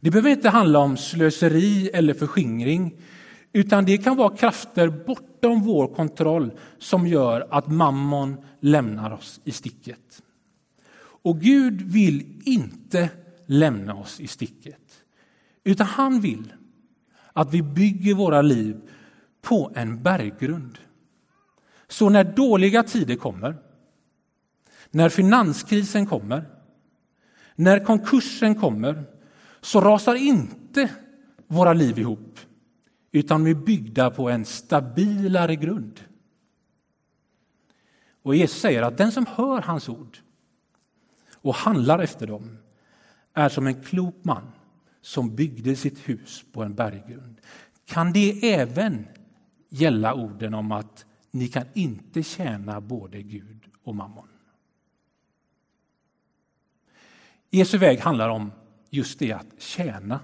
Det 0.00 0.10
behöver 0.10 0.30
inte 0.30 0.48
handla 0.48 0.78
om 0.78 0.96
slöseri 0.96 1.90
eller 1.94 2.14
förskingring, 2.14 3.00
utan 3.52 3.84
det 3.84 3.98
kan 3.98 4.16
vara 4.16 4.36
krafter 4.36 4.88
bortom 4.88 5.62
vår 5.62 5.94
kontroll 5.94 6.52
som 6.78 7.06
gör 7.06 7.48
att 7.50 7.68
mammon 7.68 8.36
lämnar 8.60 9.10
oss 9.10 9.40
i 9.44 9.52
sticket. 9.52 10.22
Och 11.22 11.40
Gud 11.40 11.82
vill 11.82 12.42
inte 12.44 13.10
lämna 13.46 13.94
oss 13.94 14.20
i 14.20 14.26
sticket, 14.26 15.04
utan 15.64 15.86
han 15.86 16.20
vill 16.20 16.52
att 17.32 17.54
vi 17.54 17.62
bygger 17.62 18.14
våra 18.14 18.42
liv 18.42 18.80
på 19.42 19.72
en 19.74 20.02
berggrund. 20.02 20.78
Så 21.88 22.08
när 22.08 22.24
dåliga 22.24 22.82
tider 22.82 23.16
kommer, 23.16 23.56
när 24.90 25.08
finanskrisen 25.08 26.06
kommer, 26.06 26.44
när 27.54 27.84
konkursen 27.84 28.54
kommer, 28.54 29.04
så 29.60 29.80
rasar 29.80 30.14
inte 30.14 30.90
våra 31.46 31.72
liv 31.72 31.98
ihop 31.98 32.38
utan 33.12 33.44
de 33.44 33.50
är 33.50 33.54
byggda 33.54 34.10
på 34.10 34.30
en 34.30 34.44
stabilare 34.44 35.56
grund. 35.56 36.00
Och 38.22 38.36
Jesus 38.36 38.60
säger 38.60 38.82
att 38.82 38.98
den 38.98 39.12
som 39.12 39.26
hör 39.26 39.62
hans 39.62 39.88
ord 39.88 40.18
och 41.48 41.54
handlar 41.54 41.98
efter 41.98 42.26
dem 42.26 42.58
är 43.34 43.48
som 43.48 43.66
en 43.66 43.82
klok 43.82 44.14
man 44.22 44.52
som 45.00 45.34
byggde 45.34 45.76
sitt 45.76 46.08
hus 46.08 46.44
på 46.52 46.62
en 46.62 46.74
berggrund. 46.74 47.40
Kan 47.84 48.12
det 48.12 48.52
även 48.54 49.06
gälla 49.68 50.14
orden 50.14 50.54
om 50.54 50.72
att 50.72 51.06
ni 51.30 51.48
kan 51.48 51.64
inte 51.74 52.22
tjäna 52.22 52.80
både 52.80 53.22
Gud 53.22 53.64
och 53.84 53.94
mammon? 53.94 54.28
Jesu 57.50 57.78
väg 57.78 58.00
handlar 58.00 58.28
om 58.28 58.52
just 58.90 59.18
det 59.18 59.32
att 59.32 59.62
tjäna 59.62 60.20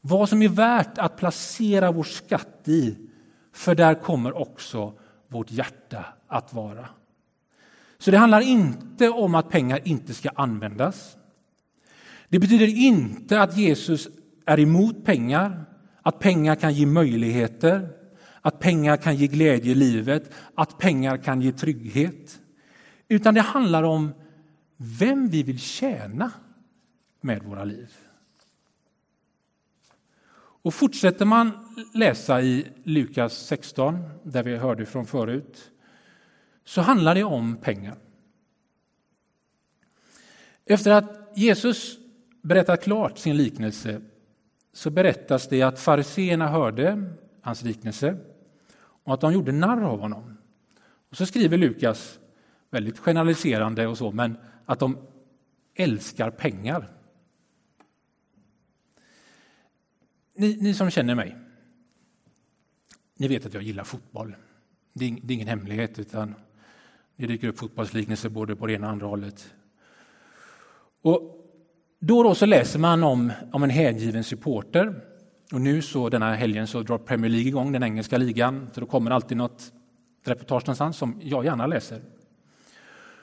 Vad 0.00 0.28
som 0.28 0.42
är 0.42 0.48
värt 0.48 0.98
att 0.98 1.16
placera 1.16 1.92
vår 1.92 2.04
skatt 2.04 2.62
i, 2.64 3.08
för 3.52 3.74
där 3.74 3.94
kommer 3.94 4.36
också 4.36 4.98
vårt 5.28 5.50
hjärta 5.50 6.04
att 6.26 6.52
vara. 6.52 6.88
Så 7.98 8.10
det 8.10 8.18
handlar 8.18 8.40
inte 8.40 9.08
om 9.08 9.34
att 9.34 9.50
pengar 9.50 9.80
inte 9.84 10.14
ska 10.14 10.28
användas. 10.28 11.16
Det 12.28 12.38
betyder 12.38 12.66
inte 12.66 13.40
att 13.40 13.56
Jesus 13.56 14.08
är 14.46 14.60
emot 14.60 15.04
pengar, 15.04 15.64
att 16.02 16.18
pengar 16.18 16.54
kan 16.54 16.74
ge 16.74 16.86
möjligheter, 16.86 17.88
att 18.42 18.58
pengar 18.58 18.96
kan 18.96 19.16
ge 19.16 19.26
glädje 19.26 19.72
i 19.72 19.74
livet, 19.74 20.34
att 20.54 20.78
pengar 20.78 21.16
kan 21.16 21.42
ge 21.42 21.52
trygghet. 21.52 22.40
Utan 23.08 23.34
det 23.34 23.40
handlar 23.40 23.82
om 23.82 24.12
vem 24.76 25.28
vi 25.28 25.42
vill 25.42 25.58
tjäna 25.58 26.30
med 27.20 27.42
våra 27.42 27.64
liv. 27.64 27.96
Och 30.62 30.74
fortsätter 30.74 31.24
man 31.24 31.50
läsa 31.94 32.42
i 32.42 32.66
Lukas 32.84 33.46
16, 33.46 33.98
där 34.22 34.42
vi 34.42 34.56
hörde 34.56 34.86
från 34.86 35.06
förut, 35.06 35.70
så 36.68 36.80
handlar 36.80 37.14
det 37.14 37.24
om 37.24 37.56
pengar. 37.56 37.96
Efter 40.64 40.90
att 40.90 41.32
Jesus 41.34 41.98
berättat 42.42 42.82
klart 42.82 43.18
sin 43.18 43.36
liknelse 43.36 44.00
så 44.72 44.90
berättas 44.90 45.48
det 45.48 45.62
att 45.62 45.80
fariseerna 45.80 46.48
hörde 46.48 47.14
hans 47.40 47.62
liknelse 47.62 48.16
och 48.80 49.14
att 49.14 49.20
de 49.20 49.32
gjorde 49.32 49.52
narr 49.52 49.82
av 49.82 50.00
honom. 50.00 50.38
Och 51.10 51.16
så 51.16 51.26
skriver 51.26 51.58
Lukas, 51.58 52.18
väldigt 52.70 52.98
generaliserande 52.98 53.86
och 53.86 53.98
så, 53.98 54.12
men 54.12 54.36
att 54.64 54.78
de 54.78 54.98
älskar 55.74 56.30
pengar. 56.30 56.88
Ni, 60.34 60.56
ni 60.60 60.74
som 60.74 60.90
känner 60.90 61.14
mig, 61.14 61.36
ni 63.14 63.28
vet 63.28 63.46
att 63.46 63.54
jag 63.54 63.62
gillar 63.62 63.84
fotboll. 63.84 64.36
Det 64.92 65.04
är, 65.04 65.18
det 65.22 65.32
är 65.32 65.34
ingen 65.34 65.48
hemlighet, 65.48 65.98
utan 65.98 66.34
det 67.18 67.26
dyker 67.26 67.48
upp 67.48 67.58
fotbollsliknelser 67.58 68.28
både 68.28 68.56
på 68.56 68.66
det 68.66 68.72
ena 68.72 68.86
och 68.86 68.92
andra 68.92 69.06
hållet. 69.06 69.54
Och 71.02 71.34
då 72.00 72.18
och 72.18 72.24
då 72.24 72.34
så 72.34 72.46
läser 72.46 72.78
man 72.78 73.04
om, 73.04 73.32
om 73.52 73.62
en 73.62 73.70
hängiven 73.70 74.24
supporter. 74.24 75.04
Och 75.52 75.60
nu 75.60 75.82
så 75.82 76.08
denna 76.08 76.34
helgen 76.34 76.66
så 76.66 76.82
drar 76.82 76.98
Premier 76.98 77.30
League 77.30 77.48
igång, 77.48 77.72
den 77.72 77.82
engelska 77.82 78.18
ligan. 78.18 78.70
Så 78.72 78.80
då 78.80 78.86
kommer 78.86 79.10
alltid 79.10 79.36
något 79.36 79.72
reportage 80.24 80.62
någonstans 80.66 80.96
som 80.96 81.20
jag 81.22 81.44
gärna 81.44 81.66
läser. 81.66 82.02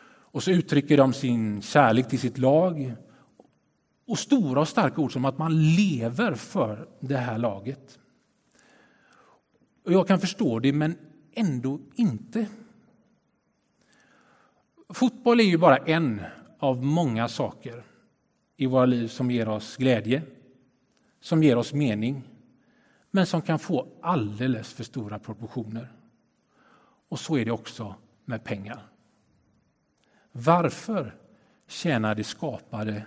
Och 0.08 0.44
så 0.44 0.52
uttrycker 0.52 0.98
de 0.98 1.14
sin 1.14 1.62
kärlek 1.62 2.08
till 2.08 2.20
sitt 2.20 2.38
lag. 2.38 2.96
Och 4.08 4.20
stora 4.20 4.62
och 4.62 4.68
starka 4.68 5.02
ord 5.02 5.14
som 5.14 5.26
att 5.26 5.38
man 5.38 5.76
lever 5.76 6.34
för 6.34 6.88
det 7.00 7.18
här 7.18 7.38
laget. 7.38 8.00
Och 9.86 9.92
jag 9.92 10.08
kan 10.08 10.20
förstå 10.20 10.60
det, 10.60 10.74
men 10.74 10.98
ändå 11.34 11.80
inte. 11.96 12.48
Fotboll 14.90 15.40
är 15.40 15.44
ju 15.44 15.58
bara 15.58 15.78
en 15.78 16.22
av 16.60 16.84
många 16.84 17.28
saker 17.28 17.84
i 18.56 18.66
våra 18.66 18.86
liv 18.86 19.08
som 19.08 19.32
ger 19.32 19.50
oss 19.50 19.78
glädje, 19.78 20.22
som 21.20 21.44
ger 21.44 21.58
oss 21.58 21.74
mening, 21.74 22.24
men 23.12 23.26
som 23.26 23.42
kan 23.42 23.60
få 23.60 23.88
alldeles 24.02 24.74
för 24.74 24.84
stora 24.84 25.20
proportioner. 25.20 25.92
Och 27.10 27.20
så 27.20 27.38
är 27.38 27.46
det 27.46 27.52
också 27.52 27.96
med 28.26 28.44
pengar. 28.44 28.80
Varför 30.32 31.16
tjänar 31.68 32.16
det 32.16 32.24
skapade 32.24 33.06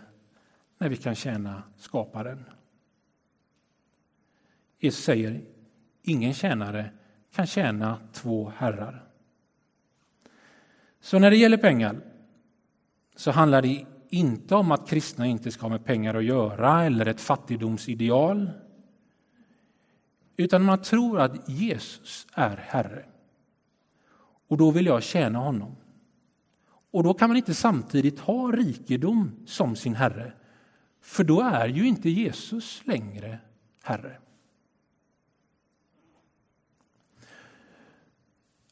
när 0.78 0.88
vi 0.88 0.96
kan 0.96 1.14
tjäna 1.14 1.62
skaparen? 1.76 2.44
Jesus 4.78 5.04
säger 5.04 5.40
ingen 6.02 6.34
tjänare 6.34 6.90
kan 7.32 7.46
tjäna 7.46 7.98
två 8.12 8.52
herrar. 8.56 9.07
Så 11.08 11.18
när 11.18 11.30
det 11.30 11.36
gäller 11.36 11.56
pengar 11.56 12.00
så 13.16 13.30
handlar 13.30 13.62
det 13.62 13.86
inte 14.08 14.54
om 14.54 14.72
att 14.72 14.88
kristna 14.88 15.26
inte 15.26 15.50
ska 15.50 15.62
ha 15.62 15.68
med 15.68 15.84
pengar 15.84 16.14
att 16.14 16.24
göra 16.24 16.84
eller 16.84 17.06
ett 17.06 17.20
fattigdomsideal. 17.20 18.50
Utan 20.36 20.64
man 20.64 20.82
tror 20.82 21.20
att 21.20 21.48
Jesus 21.48 22.26
är 22.34 22.56
Herre. 22.56 23.04
Och 24.48 24.56
då 24.56 24.70
vill 24.70 24.86
jag 24.86 25.02
tjäna 25.02 25.38
honom. 25.38 25.76
Och 26.90 27.02
då 27.02 27.14
kan 27.14 27.30
man 27.30 27.36
inte 27.36 27.54
samtidigt 27.54 28.18
ha 28.18 28.52
rikedom 28.52 29.30
som 29.46 29.76
sin 29.76 29.94
Herre. 29.94 30.32
För 31.00 31.24
då 31.24 31.40
är 31.40 31.68
ju 31.68 31.88
inte 31.88 32.10
Jesus 32.10 32.82
längre 32.84 33.38
Herre. 33.82 34.18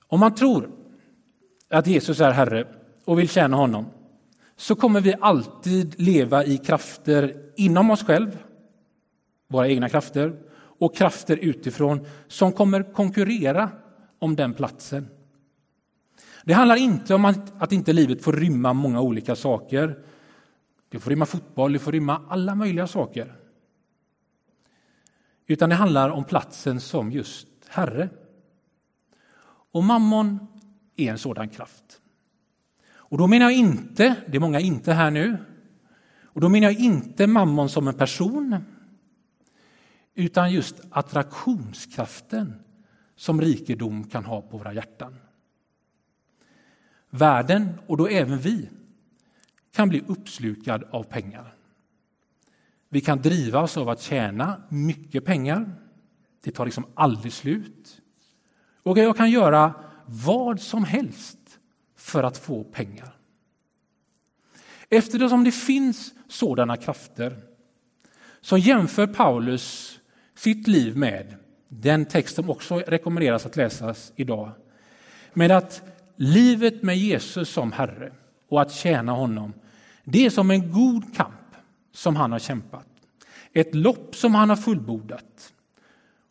Om 0.06 0.20
man 0.20 0.34
tror 0.34 0.85
att 1.70 1.86
Jesus 1.86 2.20
är 2.20 2.30
Herre 2.30 2.66
och 3.04 3.18
vill 3.18 3.28
tjäna 3.28 3.56
honom 3.56 3.86
så 4.56 4.74
kommer 4.74 5.00
vi 5.00 5.14
alltid 5.20 6.00
leva 6.00 6.44
i 6.44 6.58
krafter 6.58 7.50
inom 7.56 7.90
oss 7.90 8.04
själva, 8.04 8.38
våra 9.48 9.68
egna 9.68 9.88
krafter, 9.88 10.38
och 10.78 10.96
krafter 10.96 11.36
utifrån 11.36 12.06
som 12.28 12.52
kommer 12.52 12.92
konkurrera 12.92 13.70
om 14.18 14.36
den 14.36 14.54
platsen. 14.54 15.08
Det 16.44 16.52
handlar 16.52 16.76
inte 16.76 17.14
om 17.14 17.24
att, 17.24 17.62
att 17.62 17.72
inte 17.72 17.92
livet 17.92 18.22
får 18.22 18.32
rymma 18.32 18.72
många 18.72 19.00
olika 19.00 19.36
saker. 19.36 19.98
Det 20.88 20.98
får 20.98 21.10
rymma 21.10 21.26
fotboll, 21.26 21.72
det 21.72 21.78
får 21.78 21.92
rymma 21.92 22.22
alla 22.28 22.54
möjliga 22.54 22.86
saker. 22.86 23.36
Utan 25.46 25.68
det 25.68 25.74
handlar 25.74 26.10
om 26.10 26.24
platsen 26.24 26.80
som 26.80 27.12
just 27.12 27.48
Herre. 27.68 28.08
Och 29.72 29.84
mammon 29.84 30.46
är 30.96 31.10
en 31.10 31.18
sådan 31.18 31.48
kraft. 31.48 32.00
Och 32.88 33.18
då 33.18 33.26
menar 33.26 33.46
jag 33.46 33.58
inte, 33.58 34.16
det 34.28 34.36
är 34.36 34.40
många 34.40 34.60
inte 34.60 34.92
här 34.92 35.10
nu, 35.10 35.38
och 36.22 36.40
då 36.40 36.48
menar 36.48 36.70
jag 36.70 36.80
inte 36.80 37.26
mammon 37.26 37.68
som 37.68 37.88
en 37.88 37.94
person, 37.94 38.56
utan 40.14 40.52
just 40.52 40.80
attraktionskraften 40.90 42.54
som 43.16 43.40
rikedom 43.40 44.04
kan 44.04 44.24
ha 44.24 44.42
på 44.42 44.58
våra 44.58 44.72
hjärtan. 44.72 45.16
Världen, 47.10 47.68
och 47.86 47.96
då 47.96 48.06
även 48.06 48.38
vi, 48.38 48.68
kan 49.72 49.88
bli 49.88 50.02
uppslukad 50.06 50.84
av 50.90 51.02
pengar. 51.02 51.54
Vi 52.88 53.00
kan 53.00 53.22
drivas 53.22 53.76
av 53.76 53.88
att 53.88 54.00
tjäna 54.00 54.62
mycket 54.68 55.24
pengar. 55.24 55.74
Det 56.42 56.50
tar 56.50 56.64
liksom 56.64 56.86
aldrig 56.94 57.32
slut. 57.32 58.00
Och 58.82 58.98
jag 58.98 59.16
kan 59.16 59.30
göra 59.30 59.74
vad 60.06 60.60
som 60.60 60.84
helst 60.84 61.38
för 61.96 62.22
att 62.22 62.38
få 62.38 62.64
pengar. 62.64 63.16
Eftersom 64.88 65.44
det 65.44 65.52
finns 65.52 66.14
sådana 66.28 66.76
krafter 66.76 67.42
så 68.40 68.58
jämför 68.58 69.06
Paulus 69.06 69.98
sitt 70.34 70.68
liv 70.68 70.96
med 70.96 71.34
den 71.68 72.04
text 72.04 72.34
som 72.34 72.50
också 72.50 72.78
rekommenderas 72.78 73.46
att 73.46 73.56
läsas 73.56 74.12
idag 74.16 74.50
med 75.32 75.50
att 75.50 75.82
livet 76.16 76.82
med 76.82 76.98
Jesus 76.98 77.50
som 77.50 77.72
Herre 77.72 78.12
och 78.48 78.62
att 78.62 78.72
tjäna 78.72 79.12
honom 79.12 79.52
det 80.04 80.26
är 80.26 80.30
som 80.30 80.50
en 80.50 80.72
god 80.72 81.16
kamp 81.16 81.56
som 81.92 82.16
han 82.16 82.32
har 82.32 82.38
kämpat. 82.38 82.86
Ett 83.52 83.74
lopp 83.74 84.16
som 84.16 84.34
han 84.34 84.48
har 84.48 84.56
fullbordat 84.56 85.52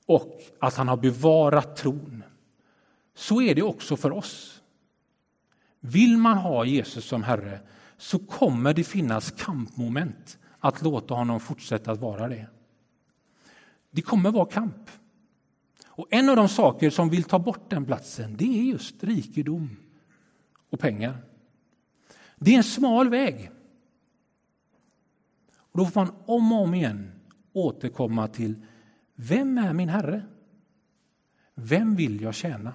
och 0.06 0.42
att 0.60 0.76
han 0.76 0.88
har 0.88 0.98
bevarat 0.98 1.76
tron. 1.76 2.24
Så 3.16 3.42
är 3.42 3.56
det 3.56 3.62
också 3.62 3.98
för 3.98 4.12
oss. 4.12 4.62
Vill 5.80 6.18
man 6.18 6.38
ha 6.38 6.66
Jesus 6.66 7.06
som 7.06 7.24
Herre 7.24 7.60
så 7.98 8.20
kommer 8.20 8.74
det 8.74 8.84
finnas 8.84 9.32
kampmoment 9.32 10.38
att 10.60 10.82
låta 10.82 11.14
honom 11.14 11.40
fortsätta 11.40 11.92
att 11.92 12.00
vara 12.00 12.28
det. 12.28 12.48
Det 13.92 14.02
kommer 14.02 14.32
vara 14.32 14.46
kamp. 14.46 14.90
Och 15.86 16.08
En 16.10 16.30
av 16.30 16.36
de 16.36 16.50
saker 16.50 16.90
som 16.90 17.10
vill 17.10 17.24
ta 17.24 17.40
bort 17.40 17.70
den 17.70 17.86
platsen 17.86 18.38
det 18.38 18.60
är 18.60 18.64
just 18.64 19.04
rikedom 19.04 19.78
och 20.70 20.80
pengar. 20.80 21.18
Det 22.36 22.54
är 22.54 22.58
en 22.58 22.64
smal 22.64 23.10
väg. 23.10 23.52
Och 25.58 25.80
Då 25.80 25.86
får 25.86 26.02
man 26.02 26.14
om 26.26 26.52
och 26.52 26.62
om 26.62 26.74
igen 26.74 27.12
återkomma 27.54 28.28
till 28.28 28.56
vem 29.16 29.58
är 29.58 29.74
min 29.74 29.90
Herre? 29.90 30.26
Vem 31.54 31.96
vill 31.96 32.22
jag 32.22 32.36
tjäna? 32.36 32.74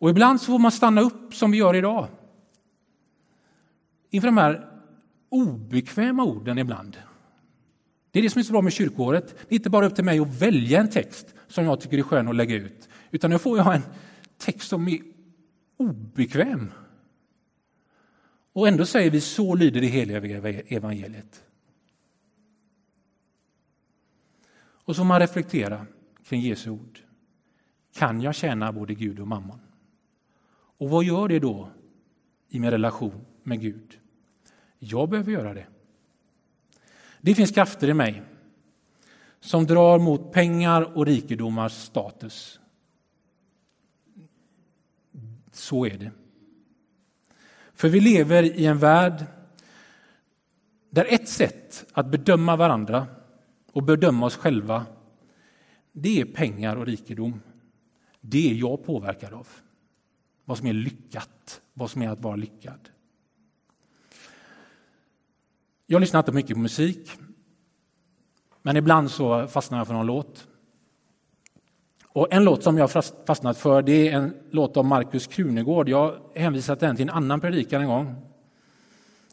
Och 0.00 0.10
ibland 0.10 0.40
så 0.40 0.46
får 0.46 0.58
man 0.58 0.72
stanna 0.72 1.00
upp 1.00 1.34
som 1.34 1.50
vi 1.50 1.58
gör 1.58 1.76
idag. 1.76 2.08
Inför 4.10 4.28
de 4.28 4.36
här 4.36 4.68
obekväma 5.28 6.24
orden 6.24 6.58
ibland. 6.58 6.96
Det 8.10 8.18
är 8.18 8.22
det 8.22 8.30
som 8.30 8.38
är 8.38 8.42
så 8.42 8.52
bra 8.52 8.62
med 8.62 8.72
kyrkåret. 8.72 9.28
Det 9.28 9.54
är 9.54 9.56
inte 9.56 9.70
bara 9.70 9.86
upp 9.86 9.94
till 9.94 10.04
mig 10.04 10.18
att 10.18 10.40
välja 10.42 10.80
en 10.80 10.90
text 10.90 11.34
som 11.48 11.64
jag 11.64 11.80
tycker 11.80 11.98
är 11.98 12.02
skön 12.02 12.28
att 12.28 12.36
lägga 12.36 12.54
ut. 12.54 12.88
Utan 13.10 13.30
nu 13.30 13.38
får 13.38 13.58
jag 13.58 13.74
en 13.74 13.82
text 14.38 14.68
som 14.68 14.88
är 14.88 15.00
obekväm. 15.76 16.72
Och 18.52 18.68
ändå 18.68 18.86
säger 18.86 19.10
vi 19.10 19.20
så 19.20 19.54
lyder 19.54 19.80
det 19.80 19.86
heliga 19.86 20.18
evangeliet. 20.68 21.44
Och 24.62 24.96
så 24.96 25.04
man 25.04 25.20
reflektera 25.20 25.86
kring 26.24 26.40
Jesu 26.40 26.70
ord. 26.70 26.98
Kan 27.94 28.20
jag 28.20 28.34
tjäna 28.34 28.72
både 28.72 28.94
Gud 28.94 29.20
och 29.20 29.28
mammon? 29.28 29.60
Och 30.80 30.90
vad 30.90 31.04
gör 31.04 31.28
det 31.28 31.38
då 31.38 31.70
i 32.48 32.60
min 32.60 32.70
relation 32.70 33.24
med 33.42 33.60
Gud? 33.60 33.98
Jag 34.78 35.08
behöver 35.08 35.32
göra 35.32 35.54
det. 35.54 35.66
Det 37.20 37.34
finns 37.34 37.50
krafter 37.50 37.88
i 37.88 37.94
mig 37.94 38.22
som 39.40 39.66
drar 39.66 39.98
mot 39.98 40.32
pengar 40.32 40.96
och 40.96 41.06
rikedomars 41.06 41.72
status. 41.72 42.60
Så 45.52 45.86
är 45.86 45.98
det. 45.98 46.10
För 47.74 47.88
vi 47.88 48.00
lever 48.00 48.42
i 48.42 48.66
en 48.66 48.78
värld 48.78 49.24
där 50.90 51.06
ett 51.08 51.28
sätt 51.28 51.86
att 51.92 52.06
bedöma 52.06 52.56
varandra 52.56 53.06
och 53.72 53.82
bedöma 53.82 54.26
oss 54.26 54.36
själva, 54.36 54.86
det 55.92 56.20
är 56.20 56.24
pengar 56.24 56.76
och 56.76 56.86
rikedom. 56.86 57.40
Det 58.20 58.50
är 58.50 58.54
jag 58.54 58.84
påverkad 58.84 59.32
av. 59.32 59.48
Vad 60.50 60.58
som 60.58 60.66
är 60.66 60.72
lyckat, 60.72 61.60
vad 61.74 61.90
som 61.90 62.02
är 62.02 62.08
att 62.08 62.20
vara 62.20 62.36
lyckad. 62.36 62.88
Jag 65.86 66.00
lyssnar 66.00 66.20
inte 66.20 66.32
mycket 66.32 66.54
på 66.54 66.60
musik, 66.60 67.10
men 68.62 68.76
ibland 68.76 69.10
så 69.10 69.46
fastnar 69.46 69.78
jag 69.78 69.86
för 69.86 69.94
någon 69.94 70.06
låt. 70.06 70.48
Och 72.06 72.32
en 72.32 72.44
låt 72.44 72.62
som 72.62 72.78
jag 72.78 72.90
fastnat 73.26 73.58
för 73.58 73.82
det 73.82 74.08
är 74.08 74.16
en 74.16 74.34
låt 74.50 74.76
av 74.76 74.84
Markus 74.84 75.26
Krunegård. 75.26 75.88
Jag 75.88 75.98
har 75.98 76.20
hänvisat 76.34 76.80
den 76.80 76.96
till 76.96 77.08
en 77.08 77.14
annan 77.14 77.40
predikan 77.40 77.82
en 77.82 77.88
gång. 77.88 78.14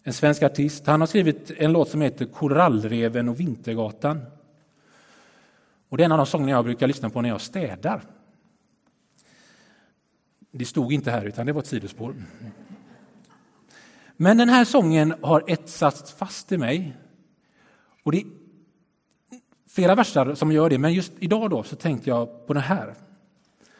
En 0.03 0.13
svensk 0.13 0.43
artist. 0.43 0.87
Han 0.87 0.99
har 0.99 1.07
skrivit 1.07 1.51
en 1.57 1.71
låt 1.71 1.89
som 1.89 2.01
heter 2.01 2.25
Korallreven 2.25 3.29
och 3.29 3.39
Vintergatan. 3.39 4.21
Och 5.89 5.97
det 5.97 6.03
är 6.03 6.05
en 6.05 6.11
av 6.11 6.17
de 6.17 6.25
sånger 6.25 6.53
jag 6.53 6.65
brukar 6.65 6.87
lyssna 6.87 7.09
på 7.09 7.21
när 7.21 7.29
jag 7.29 7.41
städar. 7.41 8.01
Det 10.57 10.65
stod 10.65 10.93
inte 10.93 11.11
här, 11.11 11.25
utan 11.25 11.45
det 11.45 11.53
var 11.53 11.61
ett 11.61 11.67
sidospår. 11.67 12.15
Men 14.17 14.37
den 14.37 14.49
här 14.49 14.65
sången 14.65 15.13
har 15.21 15.43
etsats 15.47 16.11
fast 16.11 16.51
i 16.51 16.57
mig. 16.57 16.97
Och 18.03 18.11
det 18.11 18.17
är 18.17 18.25
flera 19.69 19.95
versar 19.95 20.35
som 20.35 20.51
gör 20.51 20.69
det, 20.69 20.77
men 20.77 20.93
just 20.93 21.13
idag 21.19 21.49
då 21.49 21.63
så 21.63 21.75
tänkte 21.75 22.09
jag 22.09 22.47
på 22.47 22.53
den 22.53 22.63
här. 22.63 22.95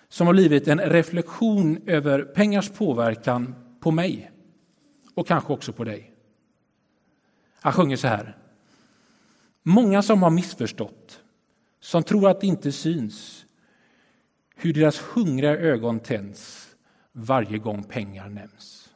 Som 0.10 0.28
har 0.28 0.34
blivit 0.34 0.68
en 0.68 0.80
reflektion 0.80 1.82
över 1.86 2.22
pengars 2.22 2.70
påverkan 2.70 3.56
på 3.80 3.92
mig 3.92 4.32
och 5.14 5.28
kanske 5.28 5.54
också 5.54 5.74
på 5.74 5.84
dig. 5.84 6.14
Han 7.62 7.74
sjunger 7.74 7.96
så 7.96 8.08
här. 8.08 8.38
Många 9.64 10.02
som 10.02 10.24
har 10.24 10.30
missförstått, 10.30 11.22
som 11.80 12.04
tror 12.04 12.30
att 12.30 12.42
det 12.42 12.48
inte 12.48 12.72
syns 12.72 13.46
hur 14.56 14.74
deras 14.74 15.00
hungriga 15.00 15.58
ögon 15.58 16.00
tänds 16.00 16.67
varje 17.20 17.58
gång 17.58 17.84
pengar 17.84 18.30
nämns. 18.30 18.94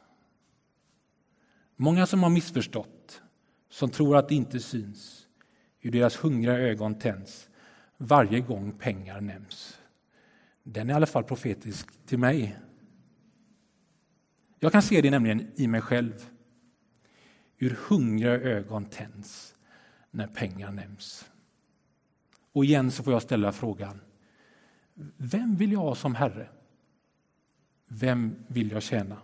Många 1.76 2.06
som 2.06 2.22
har 2.22 2.30
missförstått, 2.30 3.22
som 3.68 3.90
tror 3.90 4.16
att 4.16 4.28
det 4.28 4.34
inte 4.34 4.60
syns 4.60 5.28
hur 5.78 5.90
deras 5.90 6.16
hungriga 6.16 6.58
ögon 6.58 6.94
tänds 6.94 7.48
varje 7.96 8.40
gång 8.40 8.72
pengar 8.72 9.20
nämns. 9.20 9.78
Den 10.62 10.90
är 10.90 10.92
i 10.92 10.96
alla 10.96 11.06
fall 11.06 11.24
profetisk 11.24 12.06
till 12.06 12.18
mig. 12.18 12.58
Jag 14.58 14.72
kan 14.72 14.82
se 14.82 15.00
det 15.00 15.10
nämligen 15.10 15.52
i 15.56 15.66
mig 15.68 15.80
själv. 15.80 16.26
Hur 17.56 17.78
hungriga 17.88 18.32
ögon 18.32 18.84
tänds 18.84 19.54
när 20.10 20.26
pengar 20.26 20.72
nämns. 20.72 21.30
Och 22.52 22.64
igen 22.64 22.90
så 22.90 23.02
får 23.02 23.12
jag 23.12 23.22
ställa 23.22 23.52
frågan. 23.52 24.00
Vem 25.16 25.56
vill 25.56 25.72
jag 25.72 25.80
ha 25.80 25.94
som 25.94 26.14
Herre? 26.14 26.48
Vem 27.94 28.36
vill 28.46 28.70
jag 28.70 28.82
tjäna? 28.82 29.16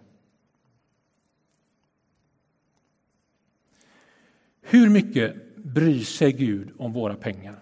Hur 4.61 4.89
mycket 4.89 5.57
bryr 5.57 6.05
sig 6.05 6.33
Gud 6.33 6.71
om 6.79 6.93
våra 6.93 7.15
pengar? 7.15 7.59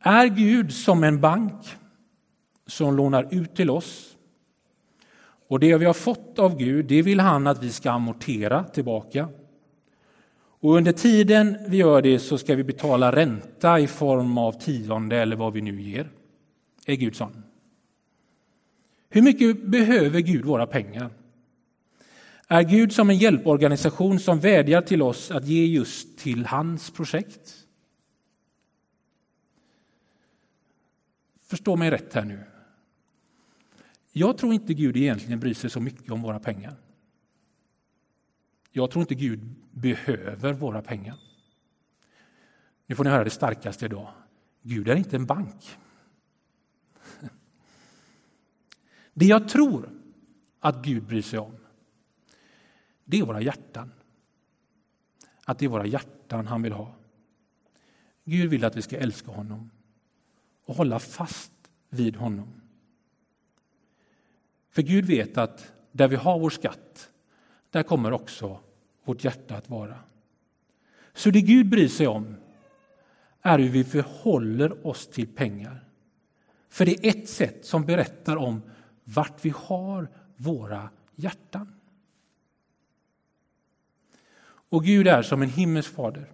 Är 0.00 0.26
Gud 0.26 0.72
som 0.72 1.04
en 1.04 1.20
bank 1.20 1.76
som 2.66 2.96
lånar 2.96 3.28
ut 3.30 3.56
till 3.56 3.70
oss 3.70 4.16
och 5.48 5.60
det 5.60 5.76
vi 5.76 5.84
har 5.84 5.94
fått 5.94 6.38
av 6.38 6.56
Gud, 6.56 6.86
det 6.86 7.02
vill 7.02 7.20
han 7.20 7.46
att 7.46 7.62
vi 7.62 7.72
ska 7.72 7.90
amortera 7.90 8.64
tillbaka. 8.64 9.28
Och 10.60 10.74
under 10.76 10.92
tiden 10.92 11.58
vi 11.68 11.76
gör 11.76 12.02
det 12.02 12.18
så 12.18 12.38
ska 12.38 12.54
vi 12.54 12.64
betala 12.64 13.12
ränta 13.12 13.80
i 13.80 13.86
form 13.86 14.38
av 14.38 14.52
tionde 14.52 15.16
eller 15.16 15.36
vad 15.36 15.52
vi 15.52 15.60
nu 15.60 15.82
ger. 15.82 16.10
Är 16.86 16.94
Gud 16.94 17.16
sån? 17.16 17.42
Hur 19.08 19.22
mycket 19.22 19.66
behöver 19.66 20.20
Gud 20.20 20.44
våra 20.44 20.66
pengar? 20.66 21.10
Är 22.48 22.62
Gud 22.62 22.92
som 22.92 23.10
en 23.10 23.16
hjälporganisation 23.16 24.20
som 24.20 24.40
vädjar 24.40 24.82
till 24.82 25.02
oss 25.02 25.30
att 25.30 25.46
ge 25.46 25.66
just 25.66 26.18
till 26.18 26.46
hans 26.46 26.90
projekt? 26.90 27.66
Förstå 31.42 31.76
mig 31.76 31.90
rätt 31.90 32.14
här 32.14 32.24
nu. 32.24 32.44
Jag 34.12 34.38
tror 34.38 34.52
inte 34.52 34.74
Gud 34.74 34.96
egentligen 34.96 35.40
bryr 35.40 35.54
sig 35.54 35.70
så 35.70 35.80
mycket 35.80 36.10
om 36.10 36.22
våra 36.22 36.40
pengar. 36.40 36.76
Jag 38.70 38.90
tror 38.90 39.00
inte 39.02 39.14
Gud 39.14 39.54
behöver 39.70 40.52
våra 40.52 40.82
pengar. 40.82 41.18
Nu 42.86 42.94
får 42.94 43.04
ni 43.04 43.10
höra 43.10 43.24
det 43.24 43.30
starkaste 43.30 43.84
idag. 43.84 44.12
Gud 44.62 44.88
är 44.88 44.96
inte 44.96 45.16
en 45.16 45.26
bank. 45.26 45.78
Det 49.18 49.26
jag 49.26 49.48
tror 49.48 49.90
att 50.60 50.84
Gud 50.84 51.02
bryr 51.02 51.22
sig 51.22 51.38
om, 51.38 51.56
det 53.04 53.18
är 53.18 53.22
våra 53.22 53.40
hjärtan. 53.40 53.92
Att 55.44 55.58
det 55.58 55.64
är 55.64 55.68
våra 55.68 55.86
hjärtan 55.86 56.46
han 56.46 56.62
vill 56.62 56.72
ha. 56.72 56.94
Gud 58.24 58.50
vill 58.50 58.64
att 58.64 58.76
vi 58.76 58.82
ska 58.82 58.96
älska 58.96 59.30
honom 59.30 59.70
och 60.64 60.74
hålla 60.74 60.98
fast 60.98 61.52
vid 61.88 62.16
honom. 62.16 62.60
För 64.70 64.82
Gud 64.82 65.04
vet 65.04 65.38
att 65.38 65.72
där 65.92 66.08
vi 66.08 66.16
har 66.16 66.38
vår 66.38 66.50
skatt, 66.50 67.10
där 67.70 67.82
kommer 67.82 68.12
också 68.12 68.60
vårt 69.04 69.24
hjärta 69.24 69.56
att 69.56 69.70
vara. 69.70 69.98
Så 71.12 71.30
det 71.30 71.40
Gud 71.40 71.68
bryr 71.68 71.88
sig 71.88 72.06
om 72.06 72.36
är 73.42 73.58
hur 73.58 73.68
vi 73.68 73.84
förhåller 73.84 74.86
oss 74.86 75.06
till 75.06 75.26
pengar. 75.26 75.84
För 76.68 76.86
det 76.86 77.06
är 77.06 77.08
ett 77.08 77.28
sätt 77.28 77.66
som 77.66 77.86
berättar 77.86 78.36
om 78.36 78.62
vart 79.14 79.44
vi 79.44 79.52
har 79.56 80.08
våra 80.36 80.90
hjärtan. 81.14 81.74
Och 84.70 84.84
Gud 84.84 85.08
är 85.08 85.22
som 85.22 85.42
en 85.42 85.50
himmelsk 85.50 85.94
fader 85.94 86.32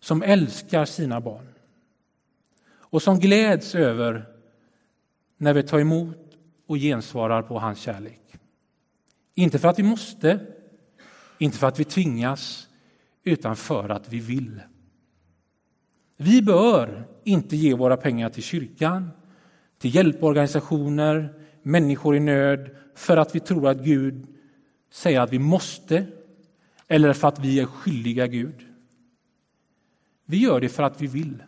som 0.00 0.22
älskar 0.22 0.84
sina 0.84 1.20
barn 1.20 1.48
och 2.70 3.02
som 3.02 3.18
gläds 3.18 3.74
över 3.74 4.28
när 5.36 5.54
vi 5.54 5.62
tar 5.62 5.78
emot 5.78 6.18
och 6.66 6.76
gensvarar 6.76 7.42
på 7.42 7.58
hans 7.58 7.78
kärlek. 7.78 8.20
Inte 9.34 9.58
för 9.58 9.68
att 9.68 9.78
vi 9.78 9.82
måste, 9.82 10.46
inte 11.38 11.58
för 11.58 11.66
att 11.66 11.80
vi 11.80 11.84
tvingas, 11.84 12.68
utan 13.24 13.56
för 13.56 13.88
att 13.88 14.08
vi 14.08 14.20
vill. 14.20 14.60
Vi 16.16 16.42
bör 16.42 17.08
inte 17.24 17.56
ge 17.56 17.74
våra 17.74 17.96
pengar 17.96 18.30
till 18.30 18.42
kyrkan, 18.42 19.10
till 19.78 19.94
hjälporganisationer, 19.94 21.41
människor 21.62 22.16
i 22.16 22.20
nöd 22.20 22.70
för 22.94 23.16
att 23.16 23.34
vi 23.34 23.40
tror 23.40 23.68
att 23.68 23.84
Gud 23.84 24.26
säger 24.90 25.20
att 25.20 25.32
vi 25.32 25.38
måste 25.38 26.06
eller 26.88 27.12
för 27.12 27.28
att 27.28 27.38
vi 27.38 27.60
är 27.60 27.66
skyldiga 27.66 28.26
Gud. 28.26 28.66
Vi 30.24 30.36
gör 30.36 30.60
det 30.60 30.68
för 30.68 30.82
att 30.82 31.00
vi 31.00 31.06
vill. 31.06 31.42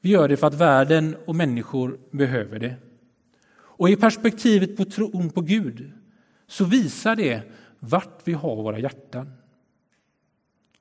Vi 0.00 0.10
gör 0.10 0.28
det 0.28 0.36
för 0.36 0.46
att 0.46 0.54
världen 0.54 1.16
och 1.26 1.34
människor 1.34 1.98
behöver 2.10 2.58
det. 2.58 2.76
Och 3.52 3.90
i 3.90 3.96
perspektivet 3.96 4.76
på 4.76 4.84
tron 4.84 5.30
på 5.30 5.40
Gud 5.40 5.92
så 6.46 6.64
visar 6.64 7.16
det 7.16 7.42
vart 7.78 8.20
vi 8.24 8.32
har 8.32 8.56
våra 8.56 8.78
hjärtan. 8.78 9.32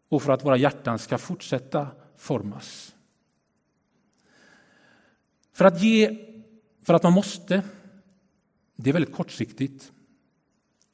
Och 0.09 0.21
för 0.21 0.33
att 0.33 0.45
våra 0.45 0.57
hjärtan 0.57 0.99
ska 0.99 1.17
fortsätta 1.17 1.87
formas. 2.17 2.95
För 5.53 5.65
att 5.65 5.81
ge 5.81 6.34
för 6.85 6.93
att 6.93 7.03
man 7.03 7.13
måste, 7.13 7.63
det 8.75 8.89
är 8.89 8.93
väldigt 8.93 9.15
kortsiktigt. 9.15 9.91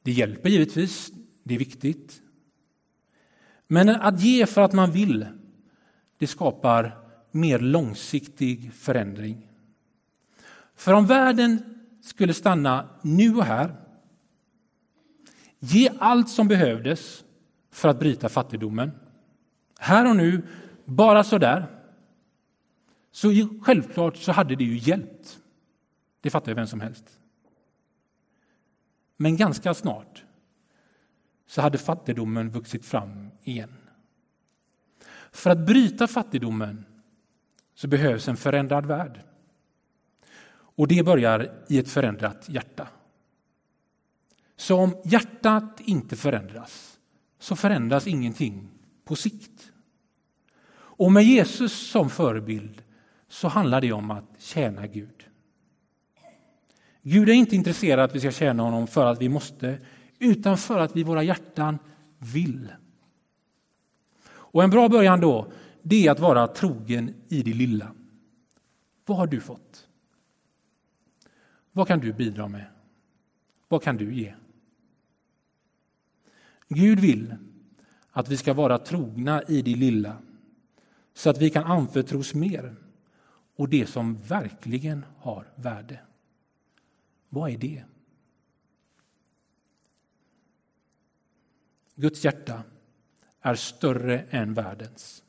Det 0.04 0.12
hjälper 0.12 0.50
givetvis, 0.50 1.12
det 1.44 1.56
är 1.56 1.60
viktigt. 1.60 2.22
Men 3.68 3.90
att 3.90 4.22
ge 4.22 4.46
för 4.46 4.62
att 4.62 4.74
man 4.74 4.92
vill, 4.92 5.28
det 6.18 6.28
skapar 6.28 6.98
mer 7.32 7.60
långsiktig 7.60 8.74
förändring. 8.74 9.48
För 10.76 10.94
om 10.94 11.08
världen 11.08 11.80
skulle 12.02 12.34
stanna 12.34 12.90
nu 13.02 13.36
och 13.36 13.46
här, 13.46 13.76
ge 15.60 15.90
allt 16.00 16.30
som 16.30 16.48
behövdes 16.48 17.24
för 17.72 17.90
att 17.90 18.00
bryta 18.00 18.30
fattigdomen, 18.30 18.92
här 19.80 20.10
och 20.10 20.16
nu, 20.16 20.48
bara 20.86 21.24
så 21.24 21.38
där, 21.38 21.68
Så 23.12 23.30
självklart 23.62 24.18
så 24.18 24.32
hade 24.32 24.56
det 24.56 24.64
ju 24.64 24.78
hjälpt. 24.78 25.41
Det 26.22 26.30
fattar 26.30 26.52
ju 26.52 26.56
vem 26.56 26.68
som 26.68 26.82
helst. 26.82 27.20
Men 29.18 29.38
ganska 29.38 29.74
snart 29.74 30.24
så 31.46 31.62
hade 31.62 31.78
fattigdomen 31.78 32.50
vuxit 32.50 32.86
fram 32.86 33.30
igen. 33.44 33.78
För 35.32 35.50
att 35.50 35.66
bryta 35.66 36.08
fattigdomen 36.08 36.86
så 37.74 37.88
behövs 37.88 38.28
en 38.28 38.38
förändrad 38.38 38.86
värld. 38.86 39.22
Och 40.52 40.88
det 40.88 41.06
börjar 41.06 41.64
i 41.70 41.78
ett 41.80 41.90
förändrat 41.90 42.50
hjärta. 42.50 42.88
Så 44.56 44.78
om 44.78 45.02
hjärtat 45.04 45.80
inte 45.80 46.16
förändras 46.16 47.00
så 47.40 47.56
förändras 47.56 48.08
ingenting 48.08 48.70
på 49.06 49.16
sikt. 49.16 49.72
Och 50.74 51.12
med 51.12 51.24
Jesus 51.24 51.90
som 51.90 52.10
förebild 52.10 52.84
så 53.28 53.48
handlar 53.48 53.82
det 53.82 53.92
om 53.92 54.12
att 54.12 54.36
tjäna 54.38 54.88
Gud. 54.88 55.21
Gud 57.02 57.30
är 57.30 57.34
inte 57.34 57.56
intresserad 57.56 58.00
av 58.00 58.06
att 58.06 58.16
vi 58.16 58.20
ska 58.20 58.32
tjäna 58.32 58.64
honom 58.64 58.88
för 58.88 59.06
att 59.06 59.22
vi 59.22 59.30
måste, 59.30 59.80
utan 60.20 60.58
för 60.58 60.80
att 60.80 60.96
vi 60.96 61.00
i 61.00 61.04
våra 61.04 61.24
hjärtan 61.24 61.78
vill. 62.18 62.74
Och 64.30 64.64
en 64.64 64.70
bra 64.70 64.90
början 64.90 65.22
då, 65.22 65.52
det 65.82 66.08
är 66.08 66.12
att 66.12 66.20
vara 66.20 66.48
trogen 66.48 67.14
i 67.28 67.42
det 67.42 67.54
lilla. 67.54 67.92
Vad 69.06 69.18
har 69.18 69.28
du 69.28 69.40
fått? 69.40 69.88
Vad 71.72 71.88
kan 71.88 72.00
du 72.00 72.14
bidra 72.14 72.48
med? 72.48 72.66
Vad 73.68 73.84
kan 73.84 73.98
du 73.98 74.14
ge? 74.14 74.34
Gud 76.68 77.00
vill 77.00 77.36
att 78.12 78.30
vi 78.30 78.38
ska 78.38 78.54
vara 78.54 78.78
trogna 78.78 79.44
i 79.44 79.62
det 79.62 79.76
lilla 79.76 80.18
så 81.14 81.30
att 81.30 81.42
vi 81.42 81.50
kan 81.50 81.64
anförtros 81.64 82.34
mer 82.34 82.76
och 83.56 83.70
det 83.70 83.86
som 83.86 84.22
verkligen 84.22 85.06
har 85.18 85.48
värde. 85.56 86.00
Vad 87.34 87.52
är 87.52 87.58
det? 87.58 87.84
Guds 91.96 92.26
hjärta 92.26 92.64
är 93.42 93.56
större 93.56 94.20
än 94.30 94.54
världens. 94.54 95.24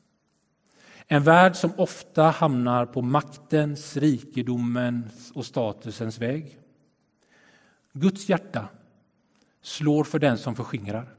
En 1.07 1.23
värld 1.23 1.55
som 1.55 1.71
ofta 1.77 2.23
hamnar 2.23 2.85
på 2.85 3.01
maktens, 3.01 3.97
rikedomens 3.97 5.31
och 5.31 5.45
statusens 5.45 6.19
väg. 6.19 6.59
Guds 7.93 8.29
hjärta 8.29 8.67
slår 9.61 10.03
för 10.03 10.19
den 10.19 10.37
som 10.37 10.55
förskingrar. 10.55 11.15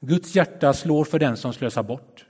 Guds 0.00 0.34
hjärta 0.34 0.72
slår 0.72 1.04
för 1.04 1.18
den 1.18 1.36
som 1.36 1.52
slösar 1.52 1.82
bort. 1.82 2.26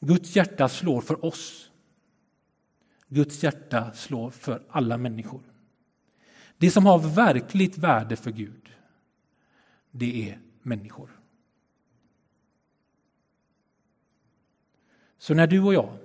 Guds 0.00 0.36
hjärta 0.36 0.68
slår 0.68 1.00
för 1.00 1.24
oss. 1.24 1.69
Guds 3.12 3.42
hjärta 3.42 3.92
slår 3.92 4.30
för 4.30 4.62
alla 4.68 4.98
människor. 4.98 5.40
Det 6.58 6.70
som 6.70 6.86
har 6.86 6.98
verkligt 6.98 7.78
värde 7.78 8.16
för 8.16 8.30
Gud, 8.30 8.70
det 9.90 10.30
är 10.30 10.38
människor. 10.62 11.10
Så 15.18 15.34
när 15.34 15.46
du 15.46 15.60
och 15.60 15.74
jag 15.74 15.96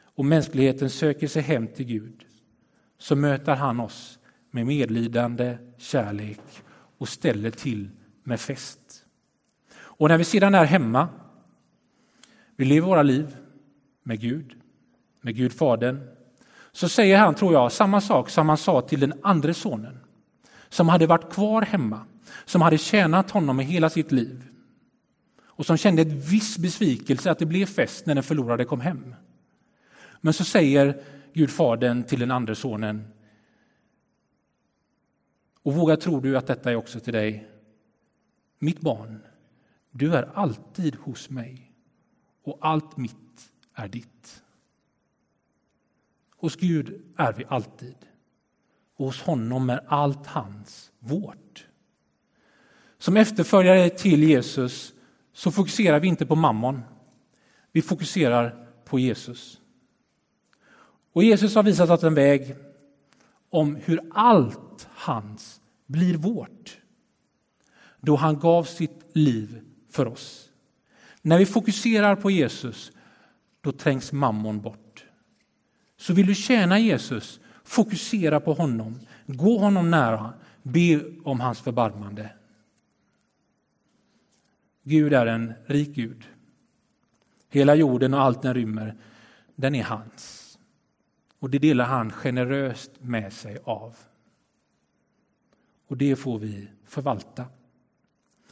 och 0.00 0.24
mänskligheten 0.24 0.90
söker 0.90 1.28
sig 1.28 1.42
hem 1.42 1.66
till 1.66 1.86
Gud 1.86 2.26
så 2.98 3.16
möter 3.16 3.54
han 3.54 3.80
oss 3.80 4.18
med 4.50 4.66
medlidande, 4.66 5.58
kärlek 5.76 6.40
och 6.98 7.08
ställer 7.08 7.50
till 7.50 7.90
med 8.22 8.40
fest. 8.40 9.04
Och 9.76 10.08
när 10.08 10.18
vi 10.18 10.24
sedan 10.24 10.54
är 10.54 10.64
hemma, 10.64 11.08
vi 12.56 12.64
lever 12.64 12.86
våra 12.88 13.02
liv 13.02 13.36
med 14.02 14.20
Gud, 14.20 14.56
med 15.20 15.36
Gud 15.36 15.52
Fadern, 15.52 16.17
så 16.72 16.88
säger 16.88 17.18
han, 17.18 17.34
tror 17.34 17.52
jag, 17.52 17.72
samma 17.72 18.00
sak 18.00 18.30
som 18.30 18.48
han 18.48 18.58
sa 18.58 18.80
till 18.80 19.00
den 19.00 19.14
andra 19.22 19.54
sonen, 19.54 19.98
som 20.68 20.88
hade 20.88 21.06
varit 21.06 21.32
kvar 21.32 21.62
hemma, 21.62 22.00
som 22.44 22.62
hade 22.62 22.78
tjänat 22.78 23.30
honom 23.30 23.60
i 23.60 23.64
hela 23.64 23.90
sitt 23.90 24.12
liv 24.12 24.48
och 25.58 25.66
som 25.66 25.76
kände 25.76 26.02
ett 26.02 26.30
viss 26.32 26.58
besvikelse 26.58 27.30
att 27.30 27.38
det 27.38 27.46
blev 27.46 27.66
fest 27.66 28.06
när 28.06 28.14
den 28.14 28.24
förlorade 28.24 28.64
kom 28.64 28.80
hem. 28.80 29.14
Men 30.20 30.32
så 30.32 30.44
säger 30.44 31.02
Gud 31.32 31.50
Fadern 31.50 32.04
till 32.04 32.20
den 32.20 32.30
andra 32.30 32.54
sonen, 32.54 33.08
och 35.62 35.74
våga 35.74 35.96
tror 35.96 36.20
du 36.20 36.36
att 36.36 36.46
detta 36.46 36.70
är 36.70 36.76
också 36.76 37.00
till 37.00 37.12
dig, 37.12 37.48
mitt 38.58 38.80
barn, 38.80 39.22
du 39.90 40.14
är 40.14 40.30
alltid 40.34 40.96
hos 40.96 41.30
mig 41.30 41.72
och 42.44 42.58
allt 42.60 42.96
mitt 42.96 43.52
är 43.74 43.88
ditt. 43.88 44.42
Hos 46.38 46.56
Gud 46.56 47.02
är 47.16 47.32
vi 47.32 47.44
alltid 47.48 47.96
och 48.96 49.06
hos 49.06 49.22
honom 49.22 49.70
är 49.70 49.80
allt 49.86 50.26
hans 50.26 50.90
vårt. 50.98 51.66
Som 52.98 53.16
efterföljare 53.16 53.90
till 53.90 54.22
Jesus 54.22 54.92
så 55.32 55.50
fokuserar 55.50 56.00
vi 56.00 56.08
inte 56.08 56.26
på 56.26 56.34
mammon. 56.34 56.82
Vi 57.72 57.82
fokuserar 57.82 58.68
på 58.84 58.98
Jesus. 58.98 59.60
Och 61.12 61.24
Jesus 61.24 61.54
har 61.54 61.62
visat 61.62 61.90
oss 61.90 62.02
en 62.02 62.14
väg 62.14 62.56
om 63.50 63.76
hur 63.76 64.00
allt 64.10 64.88
hans 64.90 65.60
blir 65.86 66.16
vårt. 66.16 66.78
Då 68.00 68.16
han 68.16 68.38
gav 68.38 68.64
sitt 68.64 69.00
liv 69.12 69.60
för 69.90 70.06
oss. 70.06 70.50
När 71.22 71.38
vi 71.38 71.46
fokuserar 71.46 72.16
på 72.16 72.30
Jesus, 72.30 72.92
då 73.60 73.72
trängs 73.72 74.12
mammon 74.12 74.60
bort. 74.60 74.87
Så 75.98 76.12
vill 76.12 76.26
du 76.26 76.34
tjäna 76.34 76.78
Jesus, 76.78 77.40
fokusera 77.64 78.40
på 78.40 78.52
honom, 78.52 79.00
gå 79.26 79.58
honom 79.58 79.90
nära, 79.90 80.32
be 80.62 81.04
om 81.24 81.40
hans 81.40 81.60
förbarmande. 81.60 82.30
Gud 84.82 85.12
är 85.12 85.26
en 85.26 85.52
rik 85.66 85.88
Gud. 85.88 86.24
Hela 87.50 87.74
jorden 87.74 88.14
och 88.14 88.20
allt 88.20 88.42
den 88.42 88.54
rymmer, 88.54 88.96
den 89.54 89.74
är 89.74 89.84
hans. 89.84 90.58
Och 91.38 91.50
det 91.50 91.58
delar 91.58 91.84
han 91.84 92.10
generöst 92.12 92.90
med 93.00 93.32
sig 93.32 93.58
av. 93.64 93.96
Och 95.88 95.96
det 95.96 96.16
får 96.16 96.38
vi 96.38 96.68
förvalta. 96.86 97.44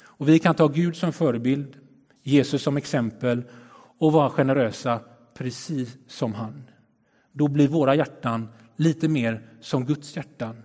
Och 0.02 0.28
vi 0.28 0.38
kan 0.38 0.54
ta 0.54 0.68
Gud 0.68 0.96
som 0.96 1.12
förebild, 1.12 1.76
Jesus 2.22 2.62
som 2.62 2.76
exempel 2.76 3.42
och 3.98 4.12
vara 4.12 4.30
generösa 4.30 5.00
precis 5.34 5.96
som 6.06 6.34
han. 6.34 6.64
Då 7.36 7.48
blir 7.48 7.68
våra 7.68 7.94
hjärtan 7.94 8.48
lite 8.76 9.08
mer 9.08 9.42
som 9.60 9.84
Guds 9.84 10.16
hjärtan. 10.16 10.62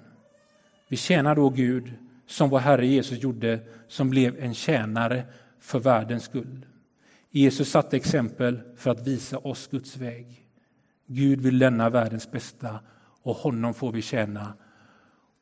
Vi 0.87 0.97
tjänar 0.97 1.35
då 1.35 1.49
Gud 1.49 1.93
som 2.27 2.49
vår 2.49 2.59
Herre 2.59 2.87
Jesus 2.87 3.23
gjorde, 3.23 3.59
som 3.87 4.09
blev 4.09 4.39
en 4.39 4.53
tjänare 4.53 5.23
för 5.59 5.79
världens 5.79 6.23
skull. 6.23 6.65
Jesus 7.29 7.69
satte 7.69 7.97
exempel 7.97 8.61
för 8.75 8.91
att 8.91 9.07
visa 9.07 9.37
oss 9.37 9.67
Guds 9.67 9.97
väg. 9.97 10.47
Gud 11.05 11.41
vill 11.41 11.57
lämna 11.57 11.89
världens 11.89 12.31
bästa 12.31 12.79
och 13.21 13.35
honom 13.35 13.73
får 13.73 13.91
vi 13.91 14.01
tjäna. 14.01 14.53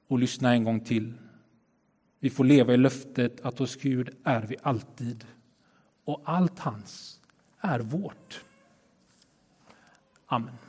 Och 0.08 0.20
lyssna 0.20 0.52
en 0.52 0.64
gång 0.64 0.80
till. 0.80 1.14
Vi 2.20 2.30
får 2.30 2.44
leva 2.44 2.74
i 2.74 2.78
löftet 2.78 3.42
att 3.42 3.60
hos 3.60 3.76
Gud 3.76 4.10
är 4.24 4.42
vi 4.42 4.58
alltid 4.62 5.26
och 6.06 6.22
allt 6.26 6.60
hans 6.60 7.20
är 7.62 7.80
vårt. 7.80 8.44
Amen. 10.26 10.69